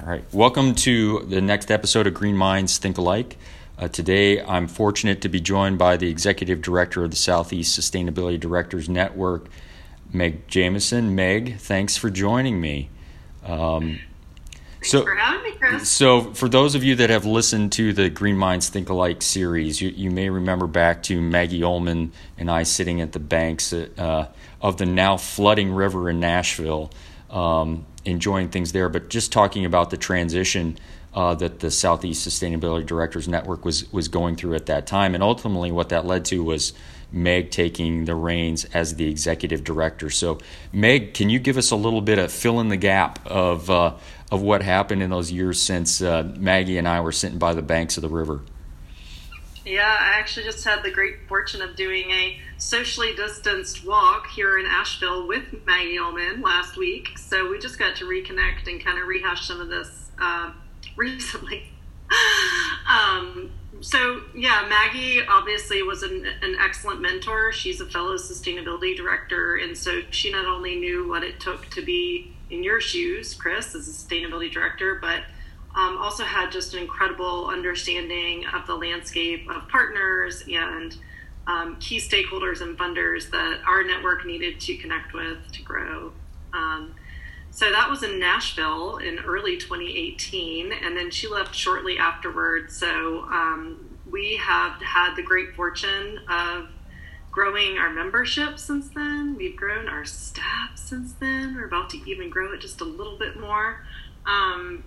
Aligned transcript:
All 0.00 0.06
right. 0.06 0.24
Welcome 0.32 0.76
to 0.76 1.24
the 1.24 1.40
next 1.40 1.72
episode 1.72 2.06
of 2.06 2.14
Green 2.14 2.36
Minds 2.36 2.78
Think 2.78 2.98
Alike. 2.98 3.36
Uh, 3.76 3.88
today, 3.88 4.40
I'm 4.40 4.68
fortunate 4.68 5.22
to 5.22 5.28
be 5.28 5.40
joined 5.40 5.76
by 5.76 5.96
the 5.96 6.08
Executive 6.08 6.62
Director 6.62 7.02
of 7.02 7.10
the 7.10 7.16
Southeast 7.16 7.76
Sustainability 7.76 8.38
Directors 8.38 8.88
Network, 8.88 9.48
Meg 10.12 10.46
Jamieson. 10.46 11.16
Meg, 11.16 11.58
thanks 11.58 11.96
for 11.96 12.10
joining 12.10 12.60
me. 12.60 12.90
Um, 13.44 13.98
so, 14.84 15.02
for 15.02 15.16
having 15.16 15.42
me, 15.42 15.58
Chris. 15.58 15.88
So, 15.88 16.32
for 16.32 16.48
those 16.48 16.76
of 16.76 16.84
you 16.84 16.94
that 16.94 17.10
have 17.10 17.24
listened 17.24 17.72
to 17.72 17.92
the 17.92 18.08
Green 18.08 18.36
Minds 18.36 18.68
Think 18.68 18.90
Alike 18.90 19.20
series, 19.20 19.80
you, 19.80 19.88
you 19.88 20.12
may 20.12 20.30
remember 20.30 20.68
back 20.68 21.02
to 21.04 21.20
Maggie 21.20 21.64
Ullman 21.64 22.12
and 22.36 22.48
I 22.48 22.62
sitting 22.62 23.00
at 23.00 23.12
the 23.12 23.18
banks 23.18 23.72
uh, 23.72 24.28
of 24.62 24.76
the 24.76 24.86
now 24.86 25.16
flooding 25.16 25.72
river 25.72 26.08
in 26.08 26.20
Nashville 26.20 26.92
um, 27.30 27.86
enjoying 28.04 28.48
things 28.48 28.72
there. 28.72 28.88
But 28.88 29.08
just 29.08 29.32
talking 29.32 29.64
about 29.64 29.90
the 29.90 29.96
transition 29.96 30.78
uh, 31.14 31.34
that 31.34 31.60
the 31.60 31.70
Southeast 31.70 32.26
Sustainability 32.26 32.86
Directors 32.86 33.28
Network 33.28 33.64
was 33.64 33.90
was 33.92 34.08
going 34.08 34.36
through 34.36 34.54
at 34.54 34.66
that 34.66 34.86
time, 34.86 35.14
and 35.14 35.22
ultimately 35.22 35.72
what 35.72 35.88
that 35.88 36.06
led 36.06 36.24
to 36.26 36.42
was 36.44 36.72
Meg 37.10 37.50
taking 37.50 38.04
the 38.04 38.14
reins 38.14 38.64
as 38.66 38.96
the 38.96 39.08
executive 39.08 39.64
director. 39.64 40.10
So, 40.10 40.38
Meg, 40.72 41.14
can 41.14 41.30
you 41.30 41.38
give 41.38 41.56
us 41.56 41.70
a 41.70 41.76
little 41.76 42.02
bit 42.02 42.18
of 42.18 42.30
fill 42.30 42.60
in 42.60 42.68
the 42.68 42.76
gap 42.76 43.26
of 43.26 43.70
uh, 43.70 43.94
of 44.30 44.42
what 44.42 44.62
happened 44.62 45.02
in 45.02 45.10
those 45.10 45.32
years 45.32 45.60
since 45.60 46.02
uh, 46.02 46.30
Maggie 46.36 46.76
and 46.76 46.86
I 46.86 47.00
were 47.00 47.12
sitting 47.12 47.38
by 47.38 47.54
the 47.54 47.62
banks 47.62 47.96
of 47.96 48.02
the 48.02 48.08
river? 48.08 48.42
Yeah, 49.68 49.98
I 50.00 50.18
actually 50.18 50.46
just 50.46 50.64
had 50.64 50.82
the 50.82 50.90
great 50.90 51.28
fortune 51.28 51.60
of 51.60 51.76
doing 51.76 52.10
a 52.10 52.38
socially 52.56 53.14
distanced 53.14 53.84
walk 53.84 54.28
here 54.28 54.58
in 54.58 54.64
Asheville 54.64 55.28
with 55.28 55.44
Maggie 55.66 55.98
Ullman 55.98 56.40
last 56.40 56.78
week. 56.78 57.18
So 57.18 57.50
we 57.50 57.58
just 57.58 57.78
got 57.78 57.94
to 57.96 58.06
reconnect 58.06 58.66
and 58.66 58.82
kind 58.82 58.98
of 58.98 59.06
rehash 59.06 59.46
some 59.46 59.60
of 59.60 59.68
this 59.68 60.10
uh, 60.18 60.52
recently. 60.96 61.64
um, 62.88 63.50
so 63.82 64.22
yeah, 64.34 64.66
Maggie 64.70 65.20
obviously 65.26 65.82
was 65.82 66.02
an, 66.02 66.24
an, 66.40 66.56
excellent 66.58 67.02
mentor. 67.02 67.52
She's 67.52 67.82
a 67.82 67.86
fellow 67.86 68.14
sustainability 68.14 68.96
director, 68.96 69.56
and 69.56 69.76
so 69.76 70.00
she 70.10 70.32
not 70.32 70.46
only 70.46 70.76
knew 70.76 71.06
what 71.06 71.22
it 71.22 71.40
took 71.40 71.66
to 71.72 71.82
be 71.82 72.34
in 72.48 72.64
your 72.64 72.80
shoes, 72.80 73.34
Chris, 73.34 73.74
as 73.74 73.86
a 73.86 73.90
sustainability 73.90 74.50
director, 74.50 74.94
but 74.94 75.24
um, 75.78 75.96
also 75.98 76.24
had 76.24 76.50
just 76.50 76.74
an 76.74 76.80
incredible 76.80 77.46
understanding 77.46 78.44
of 78.46 78.66
the 78.66 78.74
landscape 78.74 79.48
of 79.48 79.68
partners 79.68 80.42
and 80.52 80.96
um, 81.46 81.76
key 81.76 81.98
stakeholders 81.98 82.60
and 82.60 82.76
funders 82.76 83.30
that 83.30 83.60
our 83.64 83.84
network 83.84 84.26
needed 84.26 84.60
to 84.60 84.76
connect 84.76 85.14
with 85.14 85.38
to 85.52 85.62
grow. 85.62 86.12
Um, 86.52 86.96
so 87.52 87.70
that 87.70 87.88
was 87.88 88.02
in 88.02 88.18
Nashville 88.18 88.96
in 88.96 89.20
early 89.20 89.56
2018, 89.56 90.72
and 90.72 90.96
then 90.96 91.12
she 91.12 91.28
left 91.28 91.54
shortly 91.54 91.96
afterwards. 91.96 92.76
So 92.76 93.20
um, 93.30 93.98
we 94.10 94.36
have 94.36 94.82
had 94.82 95.14
the 95.14 95.22
great 95.22 95.54
fortune 95.54 96.18
of 96.28 96.68
growing 97.30 97.78
our 97.78 97.90
membership 97.90 98.58
since 98.58 98.88
then. 98.88 99.36
We've 99.36 99.56
grown 99.56 99.88
our 99.88 100.04
staff 100.04 100.70
since 100.74 101.12
then. 101.12 101.54
We're 101.54 101.66
about 101.66 101.88
to 101.90 102.10
even 102.10 102.30
grow 102.30 102.52
it 102.52 102.60
just 102.60 102.80
a 102.80 102.84
little 102.84 103.16
bit 103.16 103.38
more. 103.38 103.86
Um, 104.26 104.82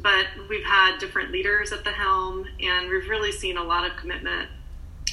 but 0.00 0.26
we've 0.48 0.64
had 0.64 0.98
different 0.98 1.30
leaders 1.30 1.72
at 1.72 1.84
the 1.84 1.90
helm, 1.90 2.46
and 2.60 2.90
we've 2.90 3.08
really 3.08 3.32
seen 3.32 3.56
a 3.56 3.62
lot 3.62 3.88
of 3.88 3.96
commitment 3.96 4.48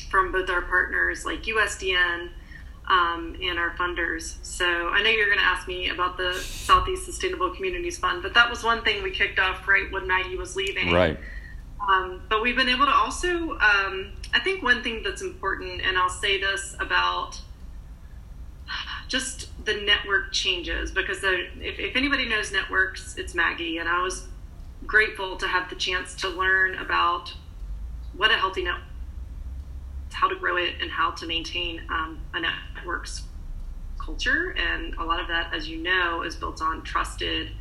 from 0.09 0.31
both 0.31 0.49
our 0.49 0.61
partners 0.61 1.25
like 1.25 1.43
USDN 1.43 2.29
um, 2.87 3.37
and 3.41 3.59
our 3.59 3.71
funders. 3.71 4.37
So 4.43 4.65
I 4.65 5.03
know 5.03 5.09
you're 5.09 5.27
going 5.27 5.37
to 5.37 5.43
ask 5.43 5.67
me 5.67 5.89
about 5.89 6.17
the 6.17 6.33
Southeast 6.33 7.05
Sustainable 7.05 7.51
Communities 7.51 7.99
Fund, 7.99 8.23
but 8.23 8.33
that 8.33 8.49
was 8.49 8.63
one 8.63 8.83
thing 8.83 9.03
we 9.03 9.11
kicked 9.11 9.39
off 9.39 9.67
right 9.67 9.91
when 9.91 10.07
Maggie 10.07 10.37
was 10.37 10.55
leaving. 10.55 10.91
Right. 10.91 11.17
Um, 11.87 12.21
but 12.27 12.41
we've 12.41 12.55
been 12.55 12.69
able 12.69 12.85
to 12.85 12.93
also, 12.93 13.51
um, 13.59 14.11
I 14.33 14.39
think 14.43 14.63
one 14.63 14.83
thing 14.83 15.01
that's 15.03 15.21
important, 15.21 15.81
and 15.81 15.97
I'll 15.97 16.09
say 16.09 16.39
this 16.39 16.75
about 16.79 17.39
just 19.07 19.47
the 19.65 19.73
network 19.73 20.31
changes 20.31 20.91
because 20.91 21.19
if, 21.23 21.79
if 21.79 21.95
anybody 21.95 22.27
knows 22.27 22.51
networks, 22.51 23.17
it's 23.17 23.33
Maggie, 23.33 23.77
and 23.77 23.87
I 23.87 24.01
was 24.03 24.27
grateful 24.89 25.37
to 25.37 25.47
have 25.47 25.69
the 25.69 25.75
chance 25.75 26.15
to 26.15 26.27
learn 26.27 26.73
about 26.75 27.31
what 28.17 28.31
a 28.31 28.33
healthy 28.33 28.63
network 28.63 28.83
how 30.11 30.27
to 30.27 30.35
grow 30.35 30.57
it 30.57 30.73
and 30.81 30.89
how 30.89 31.11
to 31.11 31.27
maintain 31.27 31.81
um, 31.89 32.19
a 32.33 32.41
network's 32.41 33.23
culture. 34.03 34.49
And 34.57 34.95
a 34.95 35.03
lot 35.03 35.21
of 35.21 35.27
that 35.27 35.53
as 35.53 35.69
you 35.69 35.77
know 35.77 36.23
is 36.23 36.35
built 36.35 36.61
on 36.63 36.81
trusted 36.81 37.51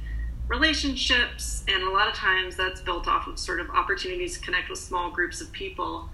relationships. 0.49 1.62
And 1.69 1.83
a 1.83 1.91
lot 1.91 2.09
of 2.09 2.15
times 2.15 2.56
that's 2.56 2.81
built 2.81 3.06
off 3.06 3.27
of 3.27 3.38
sort 3.38 3.61
of 3.61 3.69
opportunities 3.71 4.38
to 4.38 4.44
connect 4.44 4.71
with 4.71 4.78
small 4.78 5.11
groups 5.11 5.43
of 5.43 5.53
people. 5.53 6.09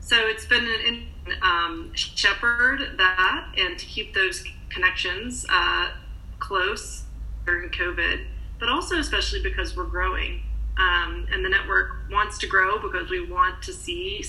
So 0.00 0.16
it's 0.20 0.46
been 0.46 0.64
an 0.86 1.34
um, 1.42 1.90
shepherd 1.94 2.96
that 2.96 3.48
and 3.58 3.76
to 3.76 3.84
keep 3.84 4.14
those 4.14 4.44
connections 4.70 5.44
uh, 5.48 5.90
close 6.38 7.02
during 7.44 7.70
covid 7.70 8.24
but 8.58 8.68
also 8.68 8.98
especially 8.98 9.42
because 9.42 9.76
we're 9.76 9.84
growing. 9.84 10.42
Um, 10.78 11.26
and 11.32 11.44
the 11.44 11.48
network 11.48 11.92
wants 12.10 12.38
to 12.38 12.46
grow 12.46 12.78
because 12.78 13.08
we 13.08 13.26
want 13.26 13.62
to 13.62 13.72
see 13.72 14.24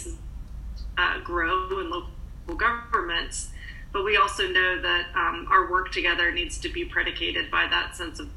uh, 0.97 1.19
grow 1.19 1.79
in 1.79 1.89
local 1.89 2.55
governments. 2.55 3.49
But 3.91 4.03
we 4.03 4.17
also 4.17 4.47
know 4.47 4.81
that 4.81 5.07
um, 5.15 5.47
our 5.49 5.69
work 5.69 5.91
together 5.91 6.31
needs 6.31 6.57
to 6.59 6.69
be 6.69 6.85
predicated 6.85 7.49
by 7.51 7.67
that 7.67 7.95
sense 7.95 8.19
of 8.19 8.29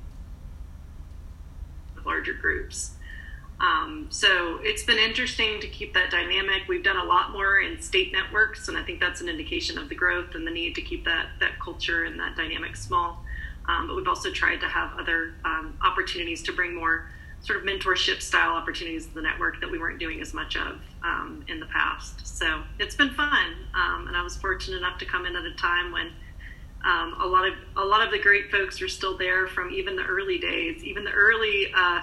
larger 2.04 2.32
groups. 2.32 2.92
Um, 3.60 4.06
so 4.08 4.58
it's 4.62 4.82
been 4.82 4.98
interesting 4.98 5.60
to 5.60 5.66
keep 5.68 5.92
that 5.92 6.10
dynamic. 6.10 6.62
We've 6.66 6.82
done 6.82 6.96
a 6.96 7.04
lot 7.04 7.32
more 7.32 7.58
in 7.58 7.80
state 7.82 8.10
networks, 8.10 8.68
and 8.68 8.76
I 8.78 8.82
think 8.82 9.00
that's 9.00 9.20
an 9.20 9.28
indication 9.28 9.76
of 9.76 9.90
the 9.90 9.94
growth 9.94 10.34
and 10.34 10.46
the 10.46 10.50
need 10.50 10.74
to 10.76 10.82
keep 10.82 11.04
that 11.04 11.26
that 11.40 11.60
culture 11.60 12.04
and 12.04 12.18
that 12.20 12.36
dynamic 12.36 12.74
small. 12.74 13.22
Um, 13.70 13.86
but 13.86 13.96
we've 13.96 14.08
also 14.08 14.30
tried 14.30 14.60
to 14.60 14.68
have 14.68 14.98
other 14.98 15.34
um, 15.44 15.78
opportunities 15.82 16.42
to 16.44 16.52
bring 16.52 16.74
more 16.74 17.10
sort 17.40 17.58
of 17.58 17.64
mentorship 17.64 18.20
style 18.20 18.54
opportunities 18.54 19.06
to 19.06 19.14
the 19.14 19.22
network 19.22 19.60
that 19.60 19.70
we 19.70 19.78
weren't 19.78 19.98
doing 19.98 20.20
as 20.20 20.34
much 20.34 20.56
of 20.56 20.78
um, 21.02 21.44
in 21.48 21.60
the 21.60 21.66
past. 21.66 22.26
So 22.26 22.62
it's 22.78 22.94
been 22.94 23.10
fun, 23.10 23.54
um, 23.74 24.08
and 24.08 24.16
I 24.16 24.22
was 24.22 24.36
fortunate 24.36 24.78
enough 24.78 24.98
to 24.98 25.06
come 25.06 25.24
in 25.24 25.36
at 25.36 25.44
a 25.44 25.54
time 25.54 25.92
when 25.92 26.10
um, 26.84 27.16
a 27.20 27.26
lot 27.26 27.46
of 27.46 27.54
a 27.76 27.84
lot 27.84 28.04
of 28.04 28.10
the 28.10 28.18
great 28.18 28.50
folks 28.50 28.80
are 28.82 28.88
still 28.88 29.16
there 29.16 29.46
from 29.46 29.70
even 29.70 29.96
the 29.96 30.04
early 30.04 30.38
days, 30.38 30.82
even 30.82 31.04
the 31.04 31.12
early 31.12 31.72
uh, 31.74 32.02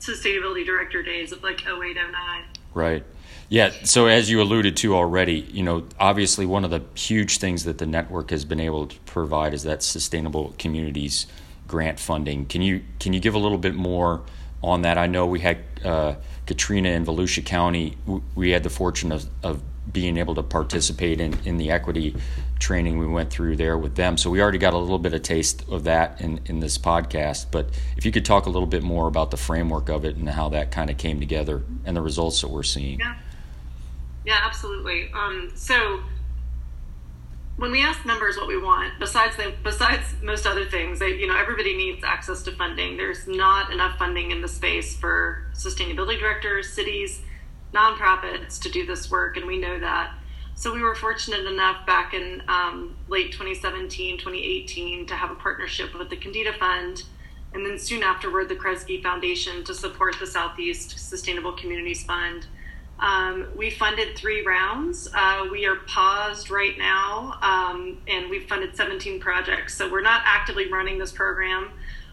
sustainability 0.00 0.64
director 0.64 1.02
days 1.02 1.32
of 1.32 1.42
like 1.42 1.60
0809. 1.66 2.44
Right. 2.74 3.04
Yeah. 3.50 3.72
So 3.82 4.06
as 4.06 4.30
you 4.30 4.40
alluded 4.40 4.76
to 4.78 4.94
already, 4.94 5.40
you 5.52 5.64
know, 5.64 5.84
obviously 5.98 6.46
one 6.46 6.64
of 6.64 6.70
the 6.70 6.82
huge 6.94 7.38
things 7.38 7.64
that 7.64 7.78
the 7.78 7.86
network 7.86 8.30
has 8.30 8.44
been 8.44 8.60
able 8.60 8.86
to 8.86 8.98
provide 9.00 9.52
is 9.52 9.64
that 9.64 9.82
sustainable 9.82 10.54
communities 10.56 11.26
grant 11.66 11.98
funding. 11.98 12.46
Can 12.46 12.62
you 12.62 12.82
can 13.00 13.12
you 13.12 13.18
give 13.18 13.34
a 13.34 13.38
little 13.38 13.58
bit 13.58 13.74
more 13.74 14.22
on 14.62 14.82
that? 14.82 14.98
I 14.98 15.08
know 15.08 15.26
we 15.26 15.40
had 15.40 15.58
uh, 15.84 16.14
Katrina 16.46 16.90
in 16.90 17.04
Volusia 17.04 17.44
County. 17.44 17.96
We 18.36 18.50
had 18.50 18.62
the 18.62 18.70
fortune 18.70 19.10
of, 19.10 19.26
of 19.42 19.60
being 19.92 20.16
able 20.16 20.36
to 20.36 20.44
participate 20.44 21.20
in, 21.20 21.36
in 21.44 21.56
the 21.56 21.72
equity 21.72 22.14
training 22.60 22.98
we 22.98 23.06
went 23.06 23.30
through 23.30 23.56
there 23.56 23.76
with 23.76 23.96
them. 23.96 24.16
So 24.16 24.30
we 24.30 24.40
already 24.40 24.58
got 24.58 24.74
a 24.74 24.78
little 24.78 24.98
bit 24.98 25.12
of 25.12 25.22
taste 25.22 25.64
of 25.68 25.84
that 25.84 26.20
in, 26.20 26.40
in 26.44 26.60
this 26.60 26.78
podcast. 26.78 27.46
But 27.50 27.70
if 27.96 28.04
you 28.04 28.12
could 28.12 28.24
talk 28.24 28.46
a 28.46 28.50
little 28.50 28.68
bit 28.68 28.84
more 28.84 29.08
about 29.08 29.32
the 29.32 29.36
framework 29.36 29.88
of 29.88 30.04
it 30.04 30.14
and 30.14 30.28
how 30.28 30.50
that 30.50 30.70
kind 30.70 30.88
of 30.88 30.98
came 30.98 31.18
together 31.18 31.64
and 31.84 31.96
the 31.96 32.02
results 32.02 32.42
that 32.42 32.48
we're 32.48 32.62
seeing. 32.62 33.00
Yeah. 33.00 33.16
Yeah, 34.24 34.40
absolutely. 34.44 35.10
Um, 35.12 35.52
so 35.54 36.00
when 37.56 37.72
we 37.72 37.82
ask 37.82 38.04
members 38.06 38.36
what 38.36 38.46
we 38.46 38.56
want, 38.56 38.98
besides 38.98 39.36
besides 39.62 40.14
most 40.22 40.46
other 40.46 40.64
things, 40.64 40.98
they, 40.98 41.14
you 41.16 41.26
know, 41.26 41.36
everybody 41.36 41.76
needs 41.76 42.02
access 42.04 42.42
to 42.44 42.52
funding. 42.52 42.96
There's 42.96 43.26
not 43.26 43.72
enough 43.72 43.98
funding 43.98 44.30
in 44.30 44.40
the 44.40 44.48
space 44.48 44.96
for 44.96 45.46
sustainability 45.54 46.18
directors, 46.18 46.72
cities, 46.72 47.20
nonprofits 47.74 48.60
to 48.62 48.70
do 48.70 48.86
this 48.86 49.10
work, 49.10 49.36
and 49.36 49.46
we 49.46 49.58
know 49.58 49.78
that. 49.78 50.14
So 50.54 50.74
we 50.74 50.82
were 50.82 50.94
fortunate 50.94 51.46
enough 51.46 51.86
back 51.86 52.12
in 52.12 52.42
um, 52.48 52.96
late 53.08 53.32
2017, 53.32 54.18
2018 54.18 55.06
to 55.06 55.14
have 55.14 55.30
a 55.30 55.34
partnership 55.34 55.98
with 55.98 56.10
the 56.10 56.16
Kendeda 56.16 56.58
Fund, 56.58 57.04
and 57.54 57.64
then 57.64 57.78
soon 57.78 58.02
afterward 58.02 58.48
the 58.48 58.56
Kresge 58.56 59.02
Foundation 59.02 59.64
to 59.64 59.74
support 59.74 60.16
the 60.20 60.26
Southeast 60.26 60.98
Sustainable 60.98 61.52
Communities 61.52 62.04
Fund 62.04 62.46
um, 63.00 63.48
we 63.56 63.70
funded 63.70 64.16
three 64.16 64.44
rounds. 64.44 65.08
Uh, 65.14 65.46
we 65.50 65.64
are 65.64 65.76
paused 65.86 66.50
right 66.50 66.76
now, 66.76 67.38
um, 67.40 67.98
and 68.06 68.28
we've 68.28 68.46
funded 68.46 68.76
17 68.76 69.20
projects. 69.20 69.74
So 69.74 69.90
we're 69.90 70.02
not 70.02 70.22
actively 70.26 70.70
running 70.70 70.98
this 70.98 71.10
program, 71.10 71.70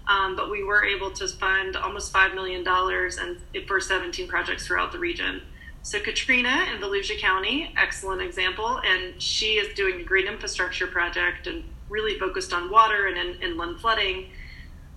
um, 0.08 0.38
but 0.38 0.50
we 0.50 0.64
were 0.64 0.86
able 0.86 1.12
to 1.12 1.28
fund 1.28 1.76
almost 1.76 2.14
$5 2.14 2.34
million 2.34 2.66
and 2.66 3.68
for 3.68 3.82
17 3.82 4.30
projects 4.30 4.66
throughout 4.66 4.94
the 4.94 5.00
region. 5.00 5.42
So 5.82 6.00
Katrina 6.00 6.66
in 6.74 6.82
Volusia 6.82 7.20
County, 7.20 7.74
excellent 7.78 8.22
example, 8.22 8.80
and 8.86 9.22
she 9.22 9.54
is 9.54 9.74
doing 9.74 10.02
a 10.02 10.04
great 10.04 10.26
infrastructure 10.26 10.88
project 10.88 11.48
and 11.48 11.66
really 11.90 12.18
focused 12.18 12.54
on 12.54 12.70
water 12.70 13.08
and 13.08 13.18
in, 13.18 13.42
inland 13.42 13.82
flooding. 13.82 14.30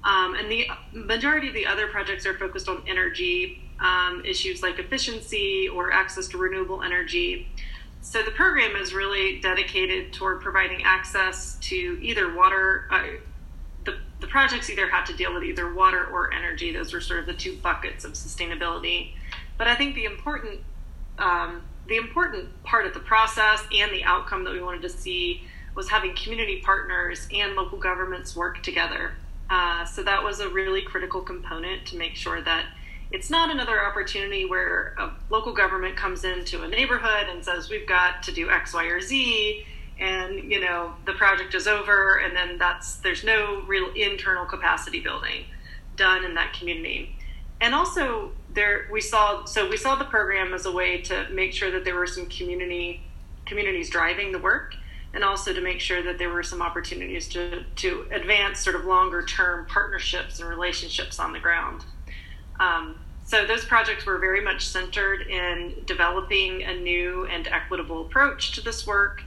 Um, 0.04 0.34
and 0.34 0.50
the 0.50 0.66
majority 0.92 1.48
of 1.48 1.54
the 1.54 1.66
other 1.66 1.88
projects 1.88 2.26
are 2.26 2.38
focused 2.38 2.68
on 2.68 2.82
energy 2.86 3.69
um, 3.80 4.22
issues 4.24 4.62
like 4.62 4.78
efficiency 4.78 5.68
or 5.68 5.92
access 5.92 6.28
to 6.28 6.38
renewable 6.38 6.82
energy. 6.82 7.48
So 8.02 8.22
the 8.22 8.30
program 8.30 8.76
is 8.76 8.94
really 8.94 9.40
dedicated 9.40 10.12
toward 10.12 10.40
providing 10.40 10.82
access 10.84 11.56
to 11.62 11.76
either 12.02 12.34
water. 12.34 12.86
Uh, 12.90 13.02
the, 13.84 13.98
the 14.20 14.26
projects 14.26 14.70
either 14.70 14.88
have 14.88 15.06
to 15.06 15.14
deal 15.14 15.34
with 15.34 15.42
either 15.42 15.72
water 15.72 16.06
or 16.06 16.32
energy. 16.32 16.72
Those 16.72 16.94
are 16.94 17.00
sort 17.00 17.20
of 17.20 17.26
the 17.26 17.34
two 17.34 17.56
buckets 17.56 18.04
of 18.04 18.12
sustainability. 18.12 19.12
But 19.58 19.66
I 19.66 19.74
think 19.74 19.94
the 19.94 20.04
important 20.04 20.60
um, 21.18 21.62
the 21.86 21.96
important 21.96 22.62
part 22.62 22.86
of 22.86 22.94
the 22.94 23.00
process 23.00 23.62
and 23.74 23.92
the 23.92 24.04
outcome 24.04 24.44
that 24.44 24.52
we 24.52 24.62
wanted 24.62 24.80
to 24.82 24.88
see 24.88 25.42
was 25.74 25.88
having 25.88 26.14
community 26.14 26.62
partners 26.64 27.28
and 27.34 27.54
local 27.54 27.78
governments 27.78 28.34
work 28.34 28.62
together. 28.62 29.14
Uh, 29.50 29.84
so 29.84 30.02
that 30.02 30.22
was 30.22 30.40
a 30.40 30.48
really 30.48 30.82
critical 30.82 31.20
component 31.20 31.84
to 31.86 31.96
make 31.96 32.14
sure 32.14 32.40
that 32.40 32.64
it's 33.12 33.30
not 33.30 33.50
another 33.50 33.84
opportunity 33.84 34.44
where 34.44 34.94
a 34.98 35.10
local 35.30 35.52
government 35.52 35.96
comes 35.96 36.24
into 36.24 36.62
a 36.62 36.68
neighborhood 36.68 37.28
and 37.28 37.44
says 37.44 37.68
we've 37.68 37.88
got 37.88 38.22
to 38.24 38.32
do 38.32 38.50
X, 38.50 38.72
Y, 38.72 38.84
or 38.84 39.00
Z, 39.00 39.66
and 39.98 40.50
you 40.50 40.60
know 40.60 40.94
the 41.06 41.12
project 41.12 41.54
is 41.54 41.66
over, 41.66 42.18
and 42.18 42.36
then 42.36 42.56
that's 42.56 42.96
there's 42.96 43.24
no 43.24 43.62
real 43.66 43.92
internal 43.94 44.46
capacity 44.46 45.00
building 45.00 45.44
done 45.96 46.24
in 46.24 46.34
that 46.34 46.52
community. 46.52 47.16
And 47.60 47.74
also 47.74 48.30
there 48.54 48.88
we 48.90 49.00
saw 49.00 49.44
so 49.44 49.68
we 49.68 49.76
saw 49.76 49.96
the 49.96 50.04
program 50.04 50.54
as 50.54 50.66
a 50.66 50.72
way 50.72 51.00
to 51.02 51.28
make 51.30 51.52
sure 51.52 51.70
that 51.70 51.84
there 51.84 51.96
were 51.96 52.06
some 52.06 52.26
community 52.26 53.02
communities 53.44 53.90
driving 53.90 54.32
the 54.32 54.38
work 54.38 54.74
and 55.12 55.24
also 55.24 55.52
to 55.52 55.60
make 55.60 55.80
sure 55.80 56.02
that 56.02 56.18
there 56.18 56.30
were 56.30 56.42
some 56.42 56.62
opportunities 56.62 57.26
to, 57.28 57.64
to 57.76 58.06
advance 58.12 58.60
sort 58.60 58.76
of 58.76 58.84
longer 58.84 59.22
term 59.24 59.66
partnerships 59.66 60.38
and 60.38 60.48
relationships 60.48 61.18
on 61.18 61.32
the 61.32 61.40
ground. 61.40 61.84
Um, 62.60 62.94
so 63.24 63.46
those 63.46 63.64
projects 63.64 64.06
were 64.06 64.18
very 64.18 64.42
much 64.42 64.66
centered 64.66 65.22
in 65.22 65.74
developing 65.86 66.62
a 66.62 66.74
new 66.74 67.26
and 67.26 67.48
equitable 67.48 68.06
approach 68.06 68.52
to 68.52 68.60
this 68.60 68.86
work. 68.86 69.22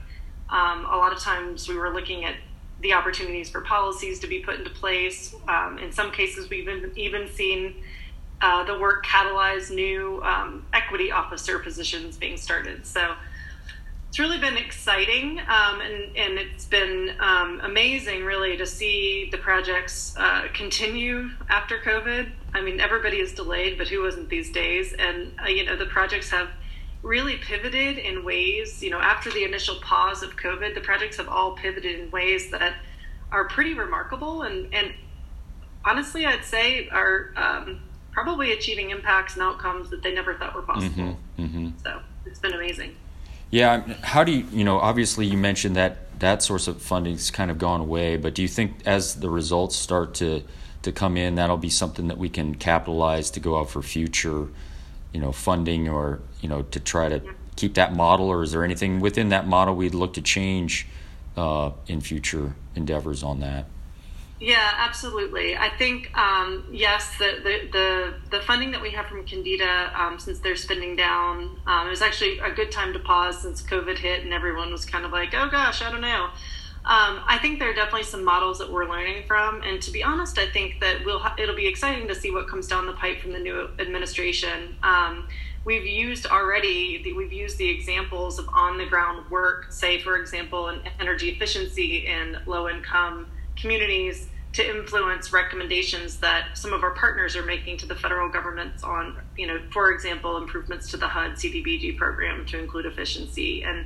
Um, 0.50 0.84
a 0.84 0.96
lot 0.96 1.12
of 1.12 1.18
times 1.18 1.68
we 1.68 1.76
were 1.76 1.90
looking 1.90 2.24
at 2.24 2.36
the 2.80 2.92
opportunities 2.92 3.48
for 3.48 3.60
policies 3.62 4.20
to 4.20 4.26
be 4.26 4.40
put 4.40 4.56
into 4.58 4.70
place. 4.70 5.34
Um, 5.48 5.78
in 5.78 5.90
some 5.90 6.10
cases, 6.12 6.50
we've 6.50 6.68
even, 6.68 6.92
even 6.96 7.28
seen 7.28 7.82
uh, 8.40 8.62
the 8.64 8.78
work 8.78 9.06
catalyze 9.06 9.70
new 9.70 10.22
um, 10.22 10.66
equity 10.72 11.10
officer 11.10 11.58
positions 11.58 12.16
being 12.16 12.36
started. 12.36 12.84
So 12.86 13.14
it's 14.14 14.20
really 14.20 14.38
been 14.38 14.56
exciting 14.56 15.40
um, 15.40 15.80
and, 15.80 16.16
and 16.16 16.38
it's 16.38 16.66
been 16.66 17.16
um, 17.18 17.60
amazing 17.64 18.24
really 18.24 18.56
to 18.56 18.64
see 18.64 19.28
the 19.32 19.38
projects 19.38 20.14
uh, 20.16 20.46
continue 20.54 21.30
after 21.48 21.78
covid. 21.80 22.30
I 22.52 22.60
mean 22.60 22.78
everybody 22.78 23.18
is 23.18 23.32
delayed 23.32 23.76
but 23.76 23.88
who 23.88 24.02
wasn't 24.02 24.28
these 24.28 24.52
days? 24.52 24.92
And 24.96 25.32
uh, 25.44 25.48
you 25.48 25.64
know 25.64 25.74
the 25.76 25.86
projects 25.86 26.30
have 26.30 26.48
really 27.02 27.38
pivoted 27.38 27.98
in 27.98 28.24
ways 28.24 28.80
you 28.84 28.90
know 28.90 29.00
after 29.00 29.32
the 29.32 29.42
initial 29.42 29.80
pause 29.80 30.22
of 30.22 30.36
covid 30.36 30.76
the 30.76 30.80
projects 30.80 31.16
have 31.16 31.28
all 31.28 31.56
pivoted 31.56 31.98
in 31.98 32.08
ways 32.12 32.52
that 32.52 32.76
are 33.32 33.48
pretty 33.48 33.74
remarkable 33.74 34.42
and 34.42 34.72
and 34.72 34.94
honestly 35.84 36.24
i'd 36.24 36.44
say 36.44 36.88
are 36.90 37.34
um, 37.36 37.80
probably 38.12 38.52
achieving 38.52 38.90
impacts 38.90 39.34
and 39.34 39.42
outcomes 39.42 39.90
that 39.90 40.04
they 40.04 40.14
never 40.14 40.34
thought 40.34 40.54
were 40.54 40.62
possible. 40.62 41.18
Mm-hmm, 41.36 41.44
mm-hmm. 41.44 41.68
so 41.82 42.00
it's 42.24 42.38
been 42.38 42.52
amazing 42.52 42.94
yeah, 43.54 43.82
how 44.02 44.24
do 44.24 44.32
you, 44.32 44.44
you 44.50 44.64
know, 44.64 44.80
obviously 44.80 45.26
you 45.26 45.38
mentioned 45.38 45.76
that 45.76 46.18
that 46.18 46.42
source 46.42 46.66
of 46.66 46.82
funding's 46.82 47.30
kind 47.30 47.52
of 47.52 47.58
gone 47.58 47.80
away, 47.80 48.16
but 48.16 48.34
do 48.34 48.42
you 48.42 48.48
think 48.48 48.74
as 48.84 49.14
the 49.14 49.30
results 49.30 49.76
start 49.76 50.14
to 50.14 50.42
to 50.82 50.90
come 50.90 51.16
in, 51.16 51.36
that'll 51.36 51.56
be 51.56 51.70
something 51.70 52.08
that 52.08 52.18
we 52.18 52.28
can 52.28 52.56
capitalize 52.56 53.30
to 53.30 53.40
go 53.40 53.56
out 53.56 53.70
for 53.70 53.80
future, 53.80 54.48
you 55.12 55.20
know, 55.20 55.30
funding 55.30 55.88
or, 55.88 56.20
you 56.40 56.48
know, 56.48 56.62
to 56.62 56.80
try 56.80 57.08
to 57.08 57.22
keep 57.54 57.74
that 57.74 57.94
model 57.94 58.26
or 58.26 58.42
is 58.42 58.50
there 58.50 58.64
anything 58.64 58.98
within 58.98 59.28
that 59.28 59.46
model 59.46 59.76
we'd 59.76 59.94
look 59.94 60.14
to 60.14 60.20
change 60.20 60.88
uh, 61.36 61.70
in 61.86 62.00
future 62.00 62.56
endeavors 62.74 63.22
on 63.22 63.38
that? 63.38 63.66
Yeah, 64.44 64.72
absolutely. 64.76 65.56
I 65.56 65.70
think 65.70 66.14
um, 66.18 66.66
yes, 66.70 67.16
the, 67.16 67.40
the, 67.42 67.68
the 67.72 68.14
the 68.30 68.42
funding 68.44 68.72
that 68.72 68.82
we 68.82 68.90
have 68.90 69.06
from 69.06 69.24
Kendeda, 69.24 69.98
um, 69.98 70.18
since 70.18 70.38
they're 70.40 70.54
spending 70.54 70.96
down, 70.96 71.58
um, 71.66 71.86
it 71.86 71.90
was 71.90 72.02
actually 72.02 72.40
a 72.40 72.50
good 72.50 72.70
time 72.70 72.92
to 72.92 72.98
pause 72.98 73.40
since 73.40 73.62
COVID 73.62 73.96
hit 73.96 74.22
and 74.22 74.34
everyone 74.34 74.70
was 74.70 74.84
kind 74.84 75.06
of 75.06 75.12
like, 75.12 75.32
oh 75.32 75.48
gosh, 75.50 75.80
I 75.80 75.90
don't 75.90 76.02
know. 76.02 76.24
Um, 76.84 77.22
I 77.26 77.38
think 77.40 77.58
there 77.58 77.70
are 77.70 77.74
definitely 77.74 78.02
some 78.02 78.22
models 78.22 78.58
that 78.58 78.70
we're 78.70 78.86
learning 78.86 79.22
from, 79.26 79.62
and 79.62 79.80
to 79.80 79.90
be 79.90 80.02
honest, 80.02 80.36
I 80.36 80.46
think 80.50 80.78
that 80.80 81.02
we'll 81.06 81.20
ha- 81.20 81.34
it'll 81.38 81.56
be 81.56 81.66
exciting 81.66 82.06
to 82.08 82.14
see 82.14 82.30
what 82.30 82.46
comes 82.46 82.68
down 82.68 82.86
the 82.86 82.92
pipe 82.92 83.20
from 83.22 83.32
the 83.32 83.38
new 83.38 83.70
administration. 83.78 84.76
Um, 84.82 85.26
we've 85.64 85.86
used 85.86 86.26
already 86.26 87.14
we've 87.16 87.32
used 87.32 87.56
the 87.56 87.70
examples 87.70 88.38
of 88.38 88.46
on 88.50 88.76
the 88.76 88.84
ground 88.84 89.30
work, 89.30 89.72
say 89.72 89.98
for 89.98 90.18
example, 90.18 90.68
in 90.68 90.82
energy 91.00 91.30
efficiency 91.30 92.06
in 92.06 92.36
low 92.44 92.68
income 92.68 93.28
communities 93.56 94.28
to 94.54 94.78
influence 94.78 95.32
recommendations 95.32 96.18
that 96.18 96.56
some 96.56 96.72
of 96.72 96.84
our 96.84 96.92
partners 96.92 97.34
are 97.34 97.42
making 97.42 97.76
to 97.76 97.86
the 97.86 97.94
federal 97.94 98.28
governments 98.28 98.84
on, 98.84 99.16
you 99.36 99.48
know, 99.48 99.60
for 99.72 99.90
example, 99.90 100.36
improvements 100.36 100.90
to 100.92 100.96
the 100.96 101.08
HUD 101.08 101.32
CDBG 101.32 101.96
program 101.96 102.46
to 102.46 102.60
include 102.60 102.86
efficiency. 102.86 103.64
And 103.64 103.84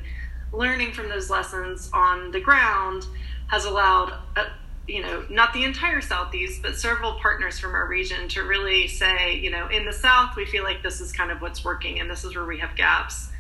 learning 0.53 0.93
from 0.93 1.09
those 1.09 1.31
lessons 1.31 1.91
on 1.95 2.31
the 2.33 2.41
ground 2.41 3.07
has 3.47 3.65
allowed, 3.65 4.13
uh, 4.37 4.45
you 4.87 5.01
know, 5.01 5.25
not 5.31 5.55
the 5.55 5.65
entire 5.65 6.03
Southeast, 6.03 6.61
but 6.61 6.77
several 6.77 7.15
partners 7.15 7.59
from 7.59 7.75
our 7.75 7.87
region 7.87 8.29
to 8.29 8.43
really 8.43 8.89
say, 8.89 9.37
you 9.37 9.51
know, 9.51 9.69
in 9.69 9.87
the 9.87 9.93
South, 9.93 10.37
we 10.37 10.45
feel 10.45 10.65
like 10.65 10.83
this 10.83 11.01
is 11.01 11.13
kind 11.13 11.31
of 11.31 11.41
what's 11.41 11.65
working 11.65 11.99
and 11.99 12.11
this 12.11 12.25
is 12.25 12.37
where 12.37 12.45
we 12.45 12.59
have 12.59 12.77
gaps. 12.77 13.31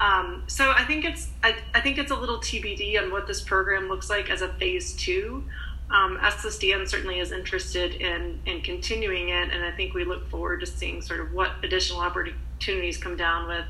Um, 0.00 0.44
so 0.46 0.70
I 0.70 0.84
think 0.84 1.04
it's 1.04 1.28
I, 1.44 1.54
I 1.74 1.82
think 1.82 1.98
it's 1.98 2.10
a 2.10 2.16
little 2.16 2.38
TBD 2.38 3.00
on 3.00 3.10
what 3.10 3.26
this 3.26 3.42
program 3.42 3.88
looks 3.88 4.08
like 4.08 4.30
as 4.30 4.40
a 4.40 4.48
phase 4.54 4.94
two 4.94 5.44
um, 5.92 6.16
SSDN 6.16 6.88
certainly 6.88 7.18
is 7.18 7.32
interested 7.32 7.94
in, 7.94 8.40
in 8.46 8.62
continuing 8.62 9.28
it, 9.28 9.52
and 9.52 9.62
I 9.62 9.70
think 9.72 9.92
we 9.92 10.04
look 10.04 10.28
forward 10.30 10.60
to 10.60 10.66
seeing 10.66 11.02
sort 11.02 11.20
of 11.20 11.32
what 11.32 11.52
additional 11.62 12.00
opportunities 12.00 12.96
come 12.96 13.16
down 13.16 13.46
with, 13.46 13.66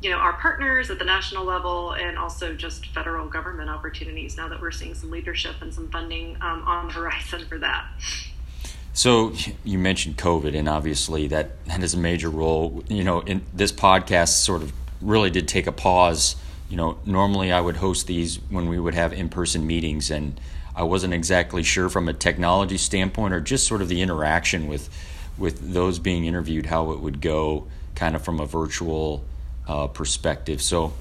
you 0.00 0.08
know, 0.10 0.16
our 0.16 0.32
partners 0.34 0.90
at 0.90 0.98
the 0.98 1.04
national 1.04 1.44
level 1.44 1.92
and 1.92 2.16
also 2.16 2.54
just 2.54 2.86
federal 2.86 3.28
government 3.28 3.68
opportunities 3.68 4.36
now 4.38 4.48
that 4.48 4.60
we're 4.60 4.70
seeing 4.70 4.94
some 4.94 5.10
leadership 5.10 5.56
and 5.60 5.74
some 5.74 5.90
funding 5.90 6.36
um, 6.40 6.62
on 6.66 6.86
the 6.86 6.94
horizon 6.94 7.44
for 7.46 7.58
that. 7.58 7.86
So 8.94 9.34
you 9.64 9.78
mentioned 9.78 10.16
COVID, 10.16 10.56
and 10.56 10.68
obviously 10.68 11.28
that, 11.28 11.64
that 11.66 11.82
is 11.82 11.92
a 11.92 11.98
major 11.98 12.30
role. 12.30 12.82
You 12.88 13.04
know, 13.04 13.20
in 13.20 13.42
this 13.52 13.70
podcast 13.70 14.30
sort 14.42 14.62
of 14.62 14.72
really 15.02 15.30
did 15.30 15.46
take 15.46 15.66
a 15.66 15.72
pause. 15.72 16.36
You 16.68 16.76
know, 16.76 16.98
normally 17.06 17.50
I 17.50 17.60
would 17.60 17.76
host 17.76 18.06
these 18.06 18.36
when 18.50 18.68
we 18.68 18.78
would 18.78 18.94
have 18.94 19.12
in-person 19.12 19.66
meetings, 19.66 20.10
and 20.10 20.38
I 20.76 20.82
wasn't 20.82 21.14
exactly 21.14 21.62
sure 21.62 21.88
from 21.88 22.08
a 22.08 22.12
technology 22.12 22.76
standpoint 22.76 23.34
or 23.34 23.40
just 23.40 23.66
sort 23.66 23.82
of 23.82 23.88
the 23.88 24.02
interaction 24.02 24.68
with 24.68 24.88
with 25.38 25.72
those 25.72 25.98
being 25.98 26.24
interviewed 26.24 26.66
how 26.66 26.90
it 26.90 27.00
would 27.00 27.20
go 27.20 27.66
kind 27.94 28.16
of 28.16 28.22
from 28.22 28.40
a 28.40 28.46
virtual 28.46 29.24
uh, 29.66 29.86
perspective. 29.86 30.60
So, 30.60 30.92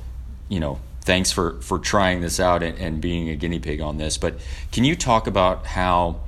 you 0.47 0.59
know, 0.59 0.79
thanks 1.01 1.31
for 1.31 1.59
for 1.61 1.79
trying 1.79 2.21
this 2.21 2.39
out 2.39 2.63
and, 2.63 2.77
and 2.77 3.01
being 3.01 3.29
a 3.29 3.35
guinea 3.35 3.59
pig 3.59 3.81
on 3.81 3.97
this. 3.97 4.17
But 4.17 4.39
can 4.71 4.83
you 4.83 4.95
talk 4.95 5.27
about 5.27 5.65
how 5.65 6.21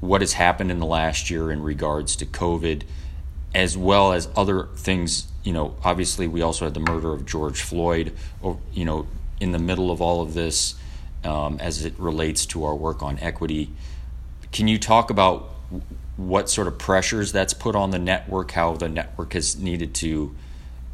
what 0.00 0.20
has 0.20 0.34
happened 0.34 0.70
in 0.70 0.78
the 0.78 0.86
last 0.86 1.30
year 1.30 1.50
in 1.50 1.62
regards 1.62 2.16
to 2.16 2.26
COVID, 2.26 2.82
as 3.54 3.76
well 3.76 4.12
as 4.12 4.28
other 4.36 4.68
things? 4.76 5.26
You 5.42 5.52
know, 5.52 5.76
obviously 5.84 6.28
we 6.28 6.42
also 6.42 6.64
had 6.66 6.74
the 6.74 6.80
murder 6.80 7.12
of 7.12 7.24
George 7.24 7.62
Floyd, 7.62 8.14
or 8.42 8.58
you 8.72 8.84
know, 8.84 9.06
in 9.40 9.52
the 9.52 9.58
middle 9.58 9.90
of 9.90 10.00
all 10.00 10.20
of 10.20 10.34
this 10.34 10.74
um, 11.24 11.58
as 11.60 11.84
it 11.84 11.94
relates 11.98 12.46
to 12.46 12.64
our 12.64 12.74
work 12.74 13.02
on 13.02 13.18
equity. 13.18 13.70
Can 14.52 14.68
you 14.68 14.78
talk 14.78 15.10
about 15.10 15.50
what 16.16 16.50
sort 16.50 16.66
of 16.66 16.78
pressures 16.78 17.32
that's 17.32 17.54
put 17.54 17.74
on 17.74 17.90
the 17.90 17.98
network, 17.98 18.52
how 18.52 18.76
the 18.76 18.88
network 18.88 19.32
has 19.32 19.58
needed 19.58 19.94
to, 19.94 20.34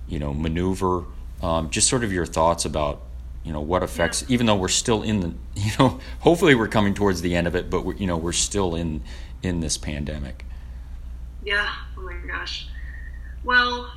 you 0.08 0.18
know, 0.18 0.32
maneuver? 0.32 1.04
Um, 1.42 1.70
just 1.70 1.88
sort 1.88 2.04
of 2.04 2.12
your 2.12 2.26
thoughts 2.26 2.64
about, 2.64 3.02
you 3.44 3.52
know, 3.52 3.60
what 3.60 3.82
effects, 3.82 4.22
yeah. 4.22 4.34
even 4.34 4.46
though 4.46 4.56
we're 4.56 4.68
still 4.68 5.02
in 5.02 5.20
the, 5.20 5.34
you 5.56 5.72
know, 5.78 6.00
hopefully 6.20 6.54
we're 6.54 6.68
coming 6.68 6.94
towards 6.94 7.22
the 7.22 7.34
end 7.34 7.46
of 7.46 7.54
it, 7.54 7.70
but 7.70 7.84
we're, 7.84 7.94
you 7.94 8.06
know, 8.06 8.16
we're 8.16 8.32
still 8.32 8.74
in 8.74 9.02
in 9.42 9.60
this 9.60 9.76
pandemic. 9.76 10.44
Yeah. 11.44 11.72
Oh 11.96 12.02
my 12.02 12.16
gosh. 12.26 12.68
Well, 13.44 13.92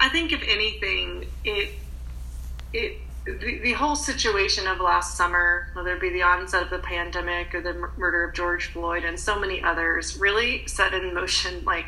I 0.00 0.08
think 0.08 0.32
if 0.32 0.42
anything, 0.46 1.26
it 1.44 1.74
it 2.72 2.98
the, 3.24 3.60
the 3.62 3.72
whole 3.72 3.96
situation 3.96 4.66
of 4.66 4.80
last 4.80 5.16
summer, 5.16 5.68
whether 5.74 5.94
it 5.94 6.00
be 6.00 6.10
the 6.10 6.22
onset 6.22 6.62
of 6.62 6.70
the 6.70 6.78
pandemic 6.78 7.54
or 7.54 7.60
the 7.60 7.74
murder 7.96 8.24
of 8.24 8.34
George 8.34 8.66
Floyd 8.66 9.04
and 9.04 9.18
so 9.18 9.38
many 9.38 9.62
others, 9.62 10.16
really 10.18 10.66
set 10.66 10.94
in 10.94 11.14
motion 11.14 11.64
like 11.64 11.86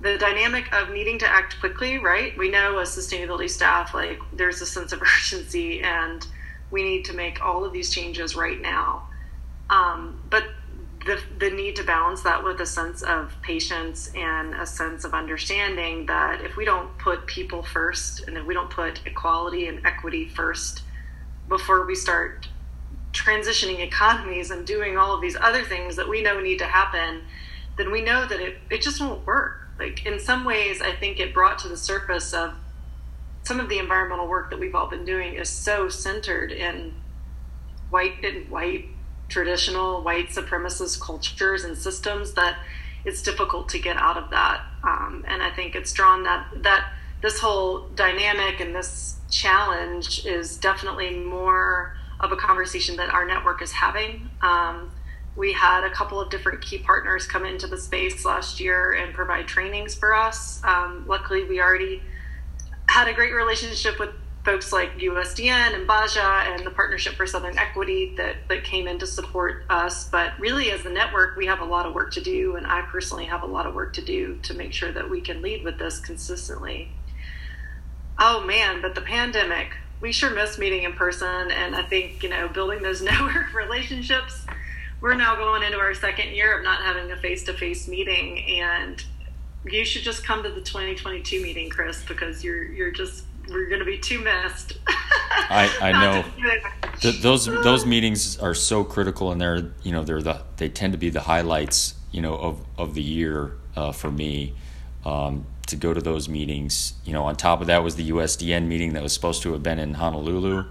the 0.00 0.18
dynamic 0.18 0.72
of 0.72 0.90
needing 0.90 1.18
to 1.18 1.28
act 1.28 1.58
quickly, 1.60 1.98
right? 1.98 2.36
We 2.36 2.50
know 2.50 2.78
as 2.78 2.90
sustainability 2.90 3.50
staff, 3.50 3.94
like 3.94 4.20
there's 4.32 4.60
a 4.60 4.66
sense 4.66 4.92
of 4.92 5.02
urgency 5.24 5.82
and 5.82 6.24
we 6.70 6.82
need 6.82 7.04
to 7.06 7.12
make 7.14 7.44
all 7.44 7.64
of 7.64 7.72
these 7.72 7.90
changes 7.90 8.36
right 8.36 8.60
now. 8.60 9.04
Um, 9.70 10.20
but 10.28 10.44
the, 11.04 11.20
the 11.38 11.50
need 11.50 11.76
to 11.76 11.84
balance 11.84 12.22
that 12.22 12.42
with 12.42 12.60
a 12.60 12.66
sense 12.66 13.02
of 13.02 13.34
patience 13.42 14.10
and 14.14 14.54
a 14.54 14.66
sense 14.66 15.04
of 15.04 15.12
understanding 15.12 16.06
that 16.06 16.40
if 16.42 16.56
we 16.56 16.64
don't 16.64 16.96
put 16.98 17.26
people 17.26 17.62
first 17.62 18.26
and 18.26 18.36
if 18.36 18.46
we 18.46 18.54
don't 18.54 18.70
put 18.70 19.00
equality 19.06 19.66
and 19.66 19.84
equity 19.86 20.28
first 20.28 20.82
before 21.48 21.86
we 21.86 21.94
start 21.94 22.48
transitioning 23.12 23.80
economies 23.80 24.50
and 24.50 24.66
doing 24.66 24.96
all 24.96 25.14
of 25.14 25.20
these 25.20 25.36
other 25.40 25.62
things 25.62 25.96
that 25.96 26.08
we 26.08 26.22
know 26.22 26.40
need 26.40 26.58
to 26.58 26.66
happen, 26.66 27.22
then 27.76 27.92
we 27.92 28.00
know 28.00 28.26
that 28.26 28.40
it, 28.40 28.56
it 28.70 28.80
just 28.82 29.00
won't 29.00 29.26
work. 29.26 29.68
Like 29.78 30.06
in 30.06 30.18
some 30.18 30.44
ways, 30.44 30.80
I 30.80 30.92
think 30.92 31.20
it 31.20 31.34
brought 31.34 31.58
to 31.60 31.68
the 31.68 31.76
surface 31.76 32.32
of 32.32 32.54
some 33.42 33.60
of 33.60 33.68
the 33.68 33.78
environmental 33.78 34.26
work 34.26 34.50
that 34.50 34.58
we've 34.58 34.74
all 34.74 34.88
been 34.88 35.04
doing 35.04 35.34
is 35.34 35.50
so 35.50 35.88
centered 35.88 36.50
in 36.50 36.94
white 37.90 38.24
and 38.24 38.48
white 38.48 38.86
traditional 39.34 40.00
white 40.00 40.28
supremacist 40.28 41.00
cultures 41.00 41.64
and 41.64 41.76
systems 41.76 42.34
that 42.34 42.56
it's 43.04 43.20
difficult 43.20 43.68
to 43.68 43.80
get 43.80 43.96
out 43.96 44.16
of 44.16 44.30
that. 44.30 44.62
Um, 44.84 45.24
and 45.26 45.42
I 45.42 45.50
think 45.50 45.74
it's 45.74 45.92
drawn 45.92 46.22
that 46.22 46.46
that 46.62 46.92
this 47.20 47.40
whole 47.40 47.88
dynamic 47.96 48.60
and 48.60 48.72
this 48.74 49.16
challenge 49.30 50.24
is 50.24 50.56
definitely 50.56 51.16
more 51.16 51.96
of 52.20 52.30
a 52.30 52.36
conversation 52.36 52.94
that 52.96 53.12
our 53.12 53.24
network 53.26 53.60
is 53.60 53.72
having. 53.72 54.30
Um, 54.40 54.92
we 55.34 55.52
had 55.52 55.82
a 55.82 55.90
couple 55.90 56.20
of 56.20 56.30
different 56.30 56.62
key 56.62 56.78
partners 56.78 57.26
come 57.26 57.44
into 57.44 57.66
the 57.66 57.76
space 57.76 58.24
last 58.24 58.60
year 58.60 58.92
and 58.92 59.12
provide 59.12 59.48
trainings 59.48 59.96
for 59.96 60.14
us. 60.14 60.62
Um, 60.62 61.06
luckily, 61.08 61.42
we 61.42 61.60
already 61.60 62.02
had 62.86 63.08
a 63.08 63.12
great 63.12 63.34
relationship 63.34 63.98
with 63.98 64.10
folks 64.44 64.72
like 64.72 64.98
USDN 64.98 65.74
and 65.74 65.86
Baja 65.86 66.42
and 66.46 66.64
the 66.66 66.70
Partnership 66.70 67.14
for 67.14 67.26
Southern 67.26 67.56
Equity 67.58 68.14
that, 68.16 68.36
that 68.48 68.62
came 68.62 68.86
in 68.86 68.98
to 68.98 69.06
support 69.06 69.64
us. 69.70 70.08
But 70.08 70.38
really, 70.38 70.70
as 70.70 70.84
a 70.84 70.90
network, 70.90 71.36
we 71.36 71.46
have 71.46 71.60
a 71.60 71.64
lot 71.64 71.86
of 71.86 71.94
work 71.94 72.12
to 72.12 72.20
do, 72.20 72.56
and 72.56 72.66
I 72.66 72.82
personally 72.82 73.24
have 73.24 73.42
a 73.42 73.46
lot 73.46 73.66
of 73.66 73.74
work 73.74 73.94
to 73.94 74.02
do 74.02 74.38
to 74.42 74.54
make 74.54 74.74
sure 74.74 74.92
that 74.92 75.08
we 75.08 75.22
can 75.22 75.40
lead 75.40 75.64
with 75.64 75.78
this 75.78 75.98
consistently. 75.98 76.90
Oh 78.18 78.44
man, 78.44 78.82
but 78.82 78.94
the 78.94 79.00
pandemic, 79.00 79.74
we 80.00 80.12
sure 80.12 80.30
miss 80.30 80.58
meeting 80.58 80.82
in 80.82 80.92
person, 80.92 81.50
and 81.50 81.74
I 81.74 81.82
think, 81.82 82.22
you 82.22 82.28
know, 82.28 82.46
building 82.46 82.82
those 82.82 83.00
network 83.02 83.54
relationships. 83.54 84.46
We're 85.00 85.14
now 85.14 85.36
going 85.36 85.62
into 85.62 85.78
our 85.78 85.94
second 85.94 86.34
year 86.34 86.56
of 86.56 86.64
not 86.64 86.82
having 86.82 87.10
a 87.10 87.16
face 87.16 87.44
to 87.44 87.54
face 87.54 87.88
meeting, 87.88 88.44
and 88.60 89.02
you 89.64 89.86
should 89.86 90.02
just 90.02 90.24
come 90.24 90.42
to 90.42 90.50
the 90.50 90.60
2022 90.60 91.42
meeting, 91.42 91.70
Chris, 91.70 92.04
because 92.04 92.44
you're 92.44 92.64
you're 92.64 92.90
just 92.90 93.24
we're 93.48 93.68
going 93.68 93.80
to 93.80 93.84
be 93.84 93.98
too 93.98 94.20
missed. 94.20 94.78
I, 94.86 95.70
I 95.80 95.92
know 96.00 96.24
the, 97.02 97.10
those 97.12 97.46
those 97.46 97.86
meetings 97.86 98.38
are 98.38 98.54
so 98.54 98.84
critical, 98.84 99.32
and 99.32 99.40
they're 99.40 99.72
you 99.82 99.92
know 99.92 100.04
they're 100.04 100.22
the 100.22 100.42
they 100.56 100.68
tend 100.68 100.92
to 100.92 100.98
be 100.98 101.10
the 101.10 101.20
highlights 101.20 101.94
you 102.12 102.22
know 102.22 102.34
of 102.34 102.64
of 102.78 102.94
the 102.94 103.02
year 103.02 103.56
uh, 103.76 103.92
for 103.92 104.10
me. 104.10 104.54
Um, 105.04 105.46
to 105.66 105.76
go 105.76 105.94
to 105.94 106.00
those 106.00 106.28
meetings, 106.28 106.92
you 107.04 107.12
know, 107.12 107.24
on 107.24 107.36
top 107.36 107.60
of 107.60 107.68
that 107.68 107.82
was 107.82 107.96
the 107.96 108.10
USDN 108.10 108.66
meeting 108.66 108.92
that 108.94 109.02
was 109.02 109.14
supposed 109.14 109.42
to 109.42 109.52
have 109.52 109.62
been 109.62 109.78
in 109.78 109.94
Honolulu. 109.94 110.64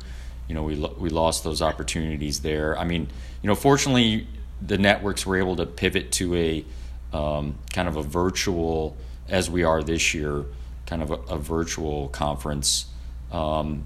You 0.47 0.55
know, 0.55 0.63
we 0.63 0.75
we 0.75 1.09
lost 1.09 1.43
those 1.43 1.61
opportunities 1.61 2.41
there. 2.41 2.77
I 2.77 2.83
mean, 2.83 3.07
you 3.41 3.47
know, 3.47 3.55
fortunately, 3.55 4.27
the 4.61 4.77
networks 4.77 5.25
were 5.25 5.37
able 5.37 5.55
to 5.55 5.65
pivot 5.65 6.11
to 6.13 6.35
a 6.35 6.65
um, 7.11 7.57
kind 7.71 7.87
of 7.87 7.95
a 7.95 8.03
virtual, 8.03 8.97
as 9.29 9.49
we 9.49 9.63
are 9.63 9.83
this 9.83 10.13
year, 10.13 10.45
kind 10.93 11.01
of 11.01 11.09
a, 11.09 11.33
a 11.33 11.37
virtual 11.39 12.07
conference. 12.09 12.85
Um, 13.31 13.85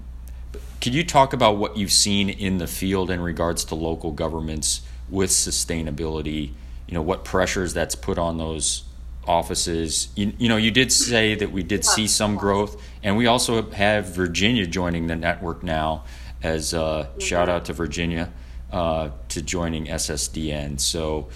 could 0.82 0.94
you 0.94 1.02
talk 1.02 1.32
about 1.32 1.56
what 1.56 1.78
you've 1.78 1.92
seen 1.92 2.28
in 2.28 2.58
the 2.58 2.66
field 2.66 3.10
in 3.10 3.20
regards 3.20 3.64
to 3.66 3.74
local 3.74 4.12
governments 4.12 4.82
with 5.08 5.30
sustainability? 5.30 6.52
You 6.86 6.94
know, 6.94 7.00
what 7.00 7.24
pressures 7.24 7.72
that's 7.72 7.94
put 7.94 8.18
on 8.18 8.36
those 8.36 8.84
offices. 9.26 10.08
You, 10.16 10.34
you 10.38 10.48
know, 10.50 10.58
you 10.58 10.70
did 10.70 10.92
say 10.92 11.34
that 11.34 11.50
we 11.50 11.62
did 11.62 11.82
see 11.84 12.06
some 12.06 12.36
growth, 12.36 12.80
and 13.02 13.16
we 13.16 13.26
also 13.26 13.70
have 13.70 14.14
Virginia 14.14 14.66
joining 14.66 15.06
the 15.06 15.16
network 15.16 15.62
now. 15.62 16.04
As 16.42 16.74
uh, 16.74 17.08
shout 17.18 17.48
out 17.48 17.64
to 17.64 17.72
Virginia 17.72 18.30
uh, 18.70 19.10
to 19.30 19.42
joining 19.42 19.86
SSDN. 19.86 20.78
So, 20.78 21.28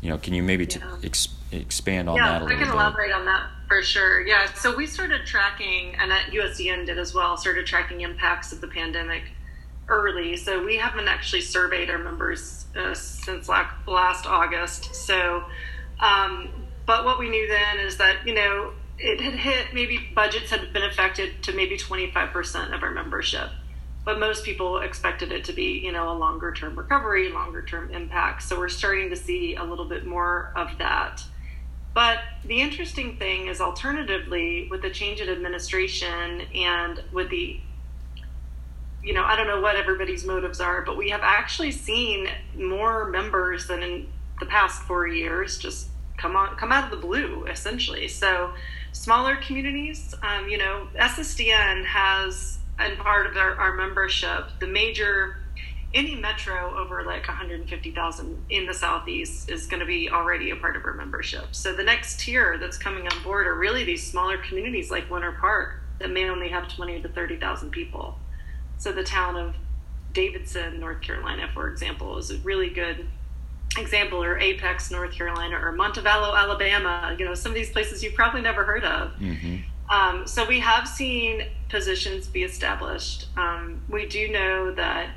you 0.00 0.08
know, 0.08 0.18
can 0.18 0.34
you 0.34 0.42
maybe 0.42 0.66
t- 0.66 0.80
ex- 1.04 1.28
expand 1.52 2.08
on 2.08 2.16
yeah, 2.16 2.24
that 2.24 2.42
a 2.42 2.44
little 2.44 2.48
bit? 2.48 2.56
I 2.56 2.58
can 2.58 2.68
bit? 2.68 2.74
elaborate 2.74 3.12
on 3.12 3.24
that 3.26 3.50
for 3.68 3.82
sure. 3.82 4.26
Yeah. 4.26 4.52
So 4.54 4.74
we 4.74 4.86
started 4.86 5.26
tracking, 5.26 5.94
and 5.96 6.12
at 6.12 6.32
USDN 6.32 6.86
did 6.86 6.98
as 6.98 7.14
well, 7.14 7.36
started 7.36 7.66
tracking 7.66 8.00
impacts 8.00 8.52
of 8.52 8.60
the 8.60 8.68
pandemic 8.68 9.22
early. 9.88 10.36
So 10.36 10.64
we 10.64 10.76
haven't 10.76 11.08
actually 11.08 11.42
surveyed 11.42 11.90
our 11.90 11.98
members 11.98 12.66
uh, 12.76 12.94
since 12.94 13.48
last 13.48 14.26
August. 14.26 14.94
So, 14.94 15.44
um, 15.98 16.48
but 16.86 17.04
what 17.04 17.18
we 17.18 17.28
knew 17.28 17.46
then 17.46 17.84
is 17.84 17.98
that, 17.98 18.26
you 18.26 18.34
know, 18.34 18.72
it 18.98 19.20
had 19.20 19.34
hit 19.34 19.74
maybe 19.74 19.98
budgets 20.14 20.50
had 20.50 20.72
been 20.72 20.82
affected 20.82 21.42
to 21.44 21.52
maybe 21.52 21.76
25% 21.76 22.74
of 22.74 22.82
our 22.82 22.90
membership. 22.90 23.50
But 24.04 24.18
most 24.18 24.44
people 24.44 24.78
expected 24.78 25.30
it 25.30 25.44
to 25.44 25.52
be, 25.52 25.78
you 25.78 25.92
know, 25.92 26.10
a 26.10 26.16
longer 26.16 26.52
term 26.52 26.76
recovery, 26.76 27.28
longer 27.30 27.62
term 27.62 27.90
impact. 27.90 28.42
So 28.42 28.58
we're 28.58 28.68
starting 28.68 29.10
to 29.10 29.16
see 29.16 29.56
a 29.56 29.64
little 29.64 29.84
bit 29.84 30.06
more 30.06 30.52
of 30.56 30.78
that. 30.78 31.22
But 31.92 32.20
the 32.44 32.60
interesting 32.60 33.16
thing 33.16 33.48
is, 33.48 33.60
alternatively, 33.60 34.68
with 34.70 34.82
the 34.82 34.90
change 34.90 35.20
in 35.20 35.28
administration 35.28 36.42
and 36.54 37.02
with 37.12 37.30
the, 37.30 37.60
you 39.02 39.12
know, 39.12 39.24
I 39.24 39.36
don't 39.36 39.48
know 39.48 39.60
what 39.60 39.76
everybody's 39.76 40.24
motives 40.24 40.60
are, 40.60 40.82
but 40.82 40.96
we 40.96 41.10
have 41.10 41.22
actually 41.22 41.72
seen 41.72 42.28
more 42.56 43.08
members 43.08 43.66
than 43.66 43.82
in 43.82 44.08
the 44.38 44.46
past 44.46 44.82
four 44.82 45.06
years 45.06 45.58
just 45.58 45.88
come 46.16 46.36
on, 46.36 46.56
come 46.56 46.70
out 46.70 46.84
of 46.84 46.90
the 46.90 47.06
blue, 47.06 47.44
essentially. 47.46 48.06
So, 48.06 48.52
smaller 48.92 49.36
communities, 49.36 50.14
um, 50.22 50.48
you 50.48 50.58
know, 50.58 50.88
SSDN 50.96 51.84
has, 51.84 52.58
and 52.80 52.98
part 52.98 53.26
of 53.26 53.36
our, 53.36 53.54
our 53.56 53.74
membership, 53.74 54.46
the 54.58 54.66
major 54.66 55.36
any 55.92 56.14
metro 56.14 56.78
over 56.78 57.02
like 57.02 57.26
150,000 57.26 58.44
in 58.48 58.66
the 58.66 58.74
southeast 58.74 59.50
is 59.50 59.66
going 59.66 59.80
to 59.80 59.86
be 59.86 60.08
already 60.08 60.50
a 60.50 60.56
part 60.56 60.76
of 60.76 60.84
our 60.84 60.92
membership. 60.92 61.46
So 61.52 61.74
the 61.74 61.82
next 61.82 62.20
tier 62.20 62.58
that's 62.58 62.78
coming 62.78 63.08
on 63.08 63.22
board 63.24 63.46
are 63.46 63.56
really 63.56 63.84
these 63.84 64.08
smaller 64.08 64.38
communities 64.38 64.90
like 64.90 65.10
Winter 65.10 65.32
Park 65.32 65.80
that 65.98 66.10
may 66.10 66.28
only 66.28 66.48
have 66.48 66.68
20 66.68 67.02
to 67.02 67.08
30,000 67.08 67.70
people. 67.70 68.18
So 68.78 68.92
the 68.92 69.02
town 69.02 69.36
of 69.36 69.56
Davidson, 70.12 70.78
North 70.78 71.00
Carolina, 71.02 71.50
for 71.52 71.68
example, 71.68 72.18
is 72.18 72.30
a 72.30 72.38
really 72.38 72.70
good 72.70 73.06
example, 73.78 74.22
or 74.22 74.38
Apex, 74.38 74.90
North 74.90 75.12
Carolina, 75.12 75.56
or 75.56 75.72
Montevallo, 75.72 76.36
Alabama. 76.36 77.14
You 77.18 77.24
know, 77.24 77.34
some 77.34 77.50
of 77.50 77.54
these 77.54 77.70
places 77.70 78.02
you've 78.02 78.14
probably 78.14 78.40
never 78.40 78.64
heard 78.64 78.84
of. 78.84 79.12
Mm-hmm. 79.18 79.56
Um, 79.90 80.26
so 80.26 80.46
we 80.46 80.60
have 80.60 80.86
seen 80.86 81.46
positions 81.68 82.28
be 82.28 82.44
established. 82.44 83.26
Um, 83.36 83.82
we 83.88 84.06
do 84.06 84.28
know 84.28 84.72
that 84.72 85.10